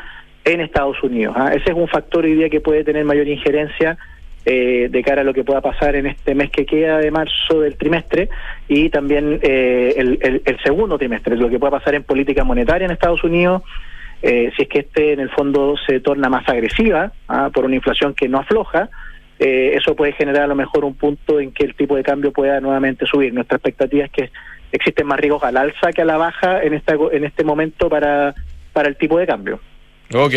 en 0.44 0.60
Estados 0.60 1.02
Unidos. 1.02 1.34
¿ah? 1.38 1.52
Ese 1.54 1.70
es 1.70 1.76
un 1.76 1.88
factor 1.88 2.24
hoy 2.24 2.34
día 2.34 2.50
que 2.50 2.60
puede 2.60 2.84
tener 2.84 3.04
mayor 3.04 3.28
injerencia 3.28 3.96
eh, 4.44 4.88
de 4.90 5.02
cara 5.02 5.20
a 5.20 5.24
lo 5.24 5.32
que 5.32 5.44
pueda 5.44 5.60
pasar 5.60 5.94
en 5.94 6.06
este 6.06 6.34
mes 6.34 6.50
que 6.50 6.66
queda 6.66 6.98
de 6.98 7.10
marzo 7.10 7.60
del 7.60 7.76
trimestre 7.76 8.28
y 8.68 8.88
también 8.90 9.38
eh, 9.42 9.94
el, 9.96 10.18
el- 10.20 10.42
el 10.44 10.58
segundo 10.62 10.98
trimestre, 10.98 11.36
lo 11.36 11.48
que 11.48 11.58
pueda 11.58 11.78
pasar 11.78 11.94
en 11.94 12.02
política 12.02 12.42
monetaria 12.44 12.84
en 12.86 12.90
Estados 12.90 13.22
Unidos, 13.22 13.62
eh, 14.22 14.50
si 14.56 14.62
es 14.62 14.68
que 14.68 14.80
este 14.80 15.12
en 15.12 15.20
el 15.20 15.30
fondo 15.30 15.74
se 15.86 16.00
torna 16.00 16.28
más 16.28 16.48
agresiva 16.48 17.12
¿ah? 17.28 17.50
por 17.52 17.64
una 17.64 17.74
inflación 17.76 18.14
que 18.14 18.28
no 18.28 18.38
afloja, 18.38 18.88
eh, 19.38 19.74
eso 19.76 19.96
puede 19.96 20.12
generar 20.12 20.42
a 20.44 20.46
lo 20.48 20.54
mejor 20.54 20.84
un 20.84 20.94
punto 20.94 21.40
en 21.40 21.52
que 21.52 21.64
el 21.64 21.74
tipo 21.74 21.96
de 21.96 22.02
cambio 22.04 22.32
pueda 22.32 22.60
nuevamente 22.60 23.06
subir. 23.06 23.32
Nuestra 23.34 23.56
expectativa 23.56 24.04
es 24.04 24.10
que 24.12 24.30
existen 24.70 25.06
más 25.06 25.18
riesgos 25.18 25.42
al 25.42 25.56
alza 25.56 25.92
que 25.92 26.02
a 26.02 26.04
la 26.04 26.16
baja 26.16 26.62
en, 26.62 26.74
esta, 26.74 26.94
en 27.12 27.24
este 27.24 27.42
momento 27.44 27.88
para, 27.88 28.34
para 28.72 28.88
el 28.88 28.96
tipo 28.96 29.18
de 29.18 29.26
cambio. 29.26 29.60
Ok. 30.14 30.34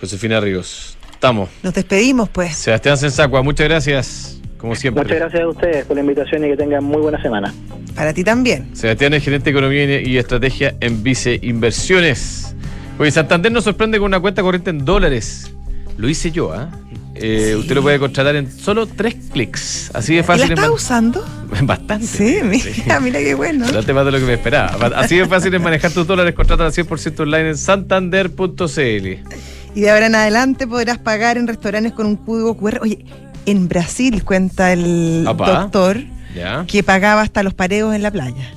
Josefina 0.00 0.40
Ríos. 0.40 0.96
Estamos. 1.22 1.48
Nos 1.62 1.72
despedimos, 1.72 2.28
pues. 2.30 2.56
Sebastián 2.56 2.98
Sensacua, 2.98 3.42
muchas 3.44 3.68
gracias, 3.68 4.40
como 4.58 4.74
siempre. 4.74 5.04
Muchas 5.04 5.18
gracias 5.20 5.42
a 5.42 5.48
ustedes 5.48 5.84
por 5.84 5.94
la 5.94 6.00
invitación 6.00 6.44
y 6.44 6.48
que 6.48 6.56
tengan 6.56 6.82
muy 6.82 7.00
buena 7.00 7.22
semana. 7.22 7.54
Para 7.94 8.12
ti 8.12 8.24
también. 8.24 8.74
Sebastián 8.74 9.14
es 9.14 9.22
gerente 9.22 9.44
de 9.44 9.50
Economía 9.52 10.00
y 10.00 10.18
Estrategia 10.18 10.74
en 10.80 11.04
Vice 11.04 11.38
Inversiones. 11.40 12.56
Oye, 12.98 13.12
Santander 13.12 13.52
nos 13.52 13.62
sorprende 13.62 13.98
con 14.00 14.06
una 14.06 14.18
cuenta 14.18 14.42
corriente 14.42 14.70
en 14.70 14.84
dólares. 14.84 15.52
Lo 15.96 16.08
hice 16.08 16.32
yo, 16.32 16.52
¿ah? 16.52 16.70
Eh, 17.14 17.50
Sí. 17.52 17.54
Usted 17.54 17.74
lo 17.76 17.82
puede 17.82 18.00
contratar 18.00 18.34
en 18.34 18.50
solo 18.50 18.86
tres 18.86 19.14
clics. 19.32 19.92
Así 19.94 20.14
de 20.14 20.18
¿Y 20.18 20.22
la 20.22 20.26
fácil. 20.26 20.44
es 20.46 20.50
estás 20.50 20.64
man- 20.64 20.74
usando? 20.74 21.24
Bastante. 21.62 22.04
Sí, 22.08 22.38
mira, 22.42 22.98
mira 23.00 23.20
qué 23.20 23.34
bueno. 23.34 23.60
Bastante 23.66 23.92
más 23.92 24.04
de 24.06 24.10
lo 24.10 24.18
que 24.18 24.24
me 24.24 24.32
esperaba. 24.34 24.88
Así 24.96 25.18
de 25.18 25.26
fácil 25.26 25.54
es 25.54 25.60
manejar 25.60 25.92
tus 25.92 26.04
dólares. 26.04 26.34
Contrata 26.34 26.66
al 26.66 26.72
100% 26.72 27.20
online 27.20 27.50
en 27.50 27.56
santander.cl. 27.56 29.22
Y 29.74 29.80
de 29.80 29.90
ahora 29.90 30.06
en 30.06 30.14
adelante 30.14 30.66
podrás 30.66 30.98
pagar 30.98 31.38
en 31.38 31.46
restaurantes 31.46 31.92
con 31.92 32.06
un 32.06 32.16
código 32.16 32.56
QR. 32.56 32.80
Oye, 32.82 33.04
en 33.46 33.68
Brasil 33.68 34.22
cuenta 34.24 34.72
el 34.72 35.24
doctor 35.24 35.98
que 36.66 36.82
pagaba 36.82 37.22
hasta 37.22 37.42
los 37.42 37.54
pareos 37.54 37.94
en 37.94 38.02
la 38.02 38.10
playa. 38.10 38.54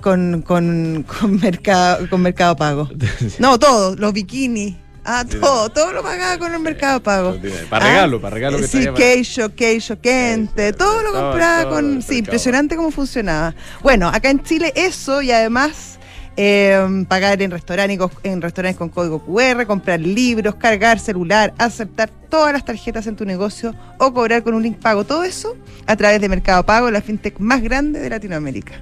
Con, 0.00 0.42
con, 0.42 1.04
con, 1.06 1.38
mercado, 1.38 2.08
con 2.10 2.22
Mercado 2.22 2.56
Pago. 2.56 2.88
No, 3.38 3.58
todo, 3.58 3.94
los 3.94 4.12
bikinis. 4.12 4.74
Ah, 5.04 5.24
todo, 5.24 5.68
todo 5.68 5.92
lo 5.92 6.02
pagaba 6.02 6.38
con 6.38 6.54
el 6.54 6.60
Mercado 6.60 7.02
Pago. 7.02 7.36
Para 7.68 7.86
regalo, 7.86 8.20
para 8.20 8.34
regalo 8.34 8.58
que 8.58 8.68
Sí, 8.68 8.86
queijo, 8.94 9.48
queijo, 9.54 10.00
quente, 10.00 10.72
todo 10.72 11.02
lo 11.02 11.12
compraba 11.12 11.68
con... 11.68 12.02
Sí, 12.02 12.18
impresionante 12.18 12.76
cómo 12.76 12.90
funcionaba. 12.90 13.54
Bueno, 13.82 14.08
acá 14.08 14.30
en 14.30 14.42
Chile 14.42 14.72
eso 14.76 15.22
y 15.22 15.30
además 15.32 15.98
eh, 16.36 17.04
pagar 17.08 17.40
en 17.42 17.50
restaurantes, 17.50 17.98
con- 17.98 18.10
en 18.22 18.40
restaurantes 18.40 18.78
con 18.78 18.88
código 18.88 19.18
QR, 19.24 19.66
comprar 19.66 20.00
libros, 20.00 20.54
cargar 20.56 20.98
celular, 20.98 21.52
aceptar 21.58 22.10
todas 22.30 22.52
las 22.52 22.64
tarjetas 22.64 23.06
en 23.06 23.16
tu 23.16 23.24
negocio 23.24 23.74
o 23.98 24.12
cobrar 24.14 24.42
con 24.42 24.54
un 24.54 24.62
link 24.62 24.78
pago. 24.78 25.04
Todo 25.04 25.24
eso 25.24 25.56
a 25.86 25.96
través 25.96 26.20
de 26.20 26.28
Mercado 26.28 26.64
Pago, 26.64 26.90
la 26.90 27.02
fintech 27.02 27.38
más 27.38 27.62
grande 27.62 28.00
de 28.00 28.08
Latinoamérica. 28.10 28.72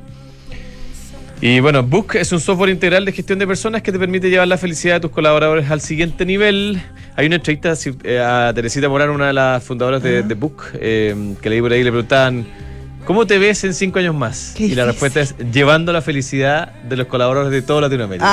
Y 1.42 1.58
bueno, 1.60 1.82
Book 1.82 2.16
es 2.16 2.32
un 2.32 2.40
software 2.40 2.68
integral 2.68 3.04
de 3.06 3.12
gestión 3.12 3.38
de 3.38 3.46
personas 3.46 3.80
que 3.80 3.90
te 3.90 3.98
permite 3.98 4.28
llevar 4.28 4.46
la 4.46 4.58
felicidad 4.58 4.94
de 4.96 5.00
tus 5.00 5.10
colaboradores 5.10 5.70
al 5.70 5.80
siguiente 5.80 6.26
nivel. 6.26 6.82
Hay 7.16 7.26
una 7.26 7.36
entrevista 7.36 7.72
eh, 8.04 8.18
a 8.20 8.52
Teresita 8.54 8.90
Morán, 8.90 9.08
una 9.08 9.28
de 9.28 9.32
las 9.32 9.64
fundadoras 9.64 10.02
de, 10.02 10.22
de 10.22 10.34
Book, 10.34 10.62
eh, 10.74 11.34
que 11.40 11.48
leí 11.48 11.62
por 11.62 11.72
ahí 11.72 11.80
y 11.80 11.84
le 11.84 11.90
preguntaban, 11.92 12.46
¿cómo 13.10 13.26
te 13.26 13.38
ves 13.40 13.64
en 13.64 13.74
cinco 13.74 13.98
años 13.98 14.14
más? 14.14 14.54
Qué 14.56 14.66
y 14.66 14.74
la 14.76 14.84
respuesta 14.84 15.20
es, 15.20 15.34
llevando 15.52 15.92
la 15.92 16.00
felicidad 16.00 16.72
de 16.84 16.96
los 16.96 17.08
colaboradores 17.08 17.50
de 17.50 17.60
toda 17.60 17.80
Latinoamérica. 17.80 18.24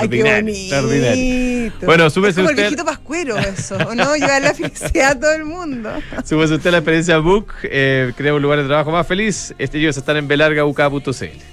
¡Ay, 0.00 0.08
qué 0.08 0.16
Extraordinario, 0.20 0.42
bonito! 0.54 0.74
extraordinario. 0.74 1.72
Bueno, 1.84 2.08
súbese 2.08 2.30
es 2.30 2.36
como 2.36 2.48
usted- 2.48 2.62
el 2.62 2.68
viejito 2.70 2.84
pascuero 2.86 3.36
eso, 3.36 3.76
¿o 3.76 3.94
no? 3.94 4.16
Llevar 4.16 4.40
la 4.40 4.54
felicidad 4.54 5.10
a 5.10 5.20
todo 5.20 5.32
el 5.32 5.44
mundo. 5.44 5.90
Súbese 6.24 6.54
usted 6.54 6.68
a 6.68 6.72
la 6.72 6.78
experiencia 6.78 7.18
Book, 7.18 7.48
eh, 7.64 8.14
crea 8.16 8.32
un 8.32 8.40
lugar 8.40 8.58
de 8.62 8.64
trabajo 8.66 8.90
más 8.90 9.06
feliz. 9.06 9.54
Este, 9.58 9.76
ellos 9.78 9.98
están 9.98 10.16
en 10.16 10.26
belargauk.cl. 10.26 11.51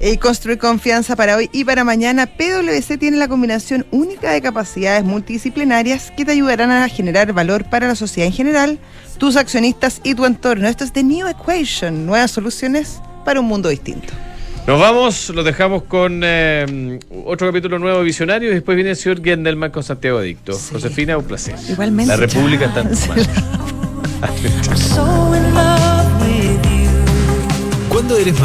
Y 0.00 0.18
construir 0.18 0.58
confianza 0.58 1.16
para 1.16 1.36
hoy 1.36 1.48
y 1.52 1.64
para 1.64 1.82
mañana, 1.82 2.26
PwC 2.26 2.98
tiene 2.98 3.16
la 3.16 3.28
combinación 3.28 3.86
única 3.90 4.30
de 4.30 4.42
capacidades 4.42 5.04
multidisciplinarias 5.04 6.12
que 6.16 6.24
te 6.24 6.32
ayudarán 6.32 6.70
a 6.70 6.88
generar 6.88 7.32
valor 7.32 7.64
para 7.70 7.88
la 7.88 7.94
sociedad 7.94 8.26
en 8.26 8.34
general, 8.34 8.78
tus 9.18 9.36
accionistas 9.36 10.00
y 10.04 10.14
tu 10.14 10.26
entorno. 10.26 10.68
Esto 10.68 10.84
es 10.84 10.92
The 10.92 11.02
New 11.02 11.26
Equation, 11.26 12.04
nuevas 12.04 12.30
soluciones 12.30 13.00
para 13.24 13.40
un 13.40 13.46
mundo 13.46 13.70
distinto. 13.70 14.12
Nos 14.66 14.80
vamos, 14.80 15.30
los 15.30 15.44
dejamos 15.44 15.84
con 15.84 16.22
eh, 16.24 16.98
otro 17.24 17.46
capítulo 17.46 17.78
nuevo 17.78 17.98
de 17.98 18.04
Visionario 18.04 18.50
y 18.50 18.54
después 18.54 18.74
viene 18.74 18.90
el 18.90 18.96
señor 18.96 19.22
Gendelman 19.22 19.70
con 19.70 19.84
Santiago 19.84 20.18
Adicto. 20.18 20.52
Sí. 20.54 20.70
Josefina, 20.72 21.16
un 21.16 21.24
placer. 21.24 21.54
Igualmente. 21.68 22.10
La 22.10 22.16
República 22.16 22.66
está 22.66 22.80
en 22.80 22.90
tu 22.90 22.96
Chao. 22.96 23.08
mano. 23.08 24.76
So 24.76 25.34
in 25.36 25.54
love 25.54 26.20
with 26.20 26.62
you. 26.64 26.90
¿Cuándo 27.88 28.16
eres 28.18 28.34
más 28.34 28.42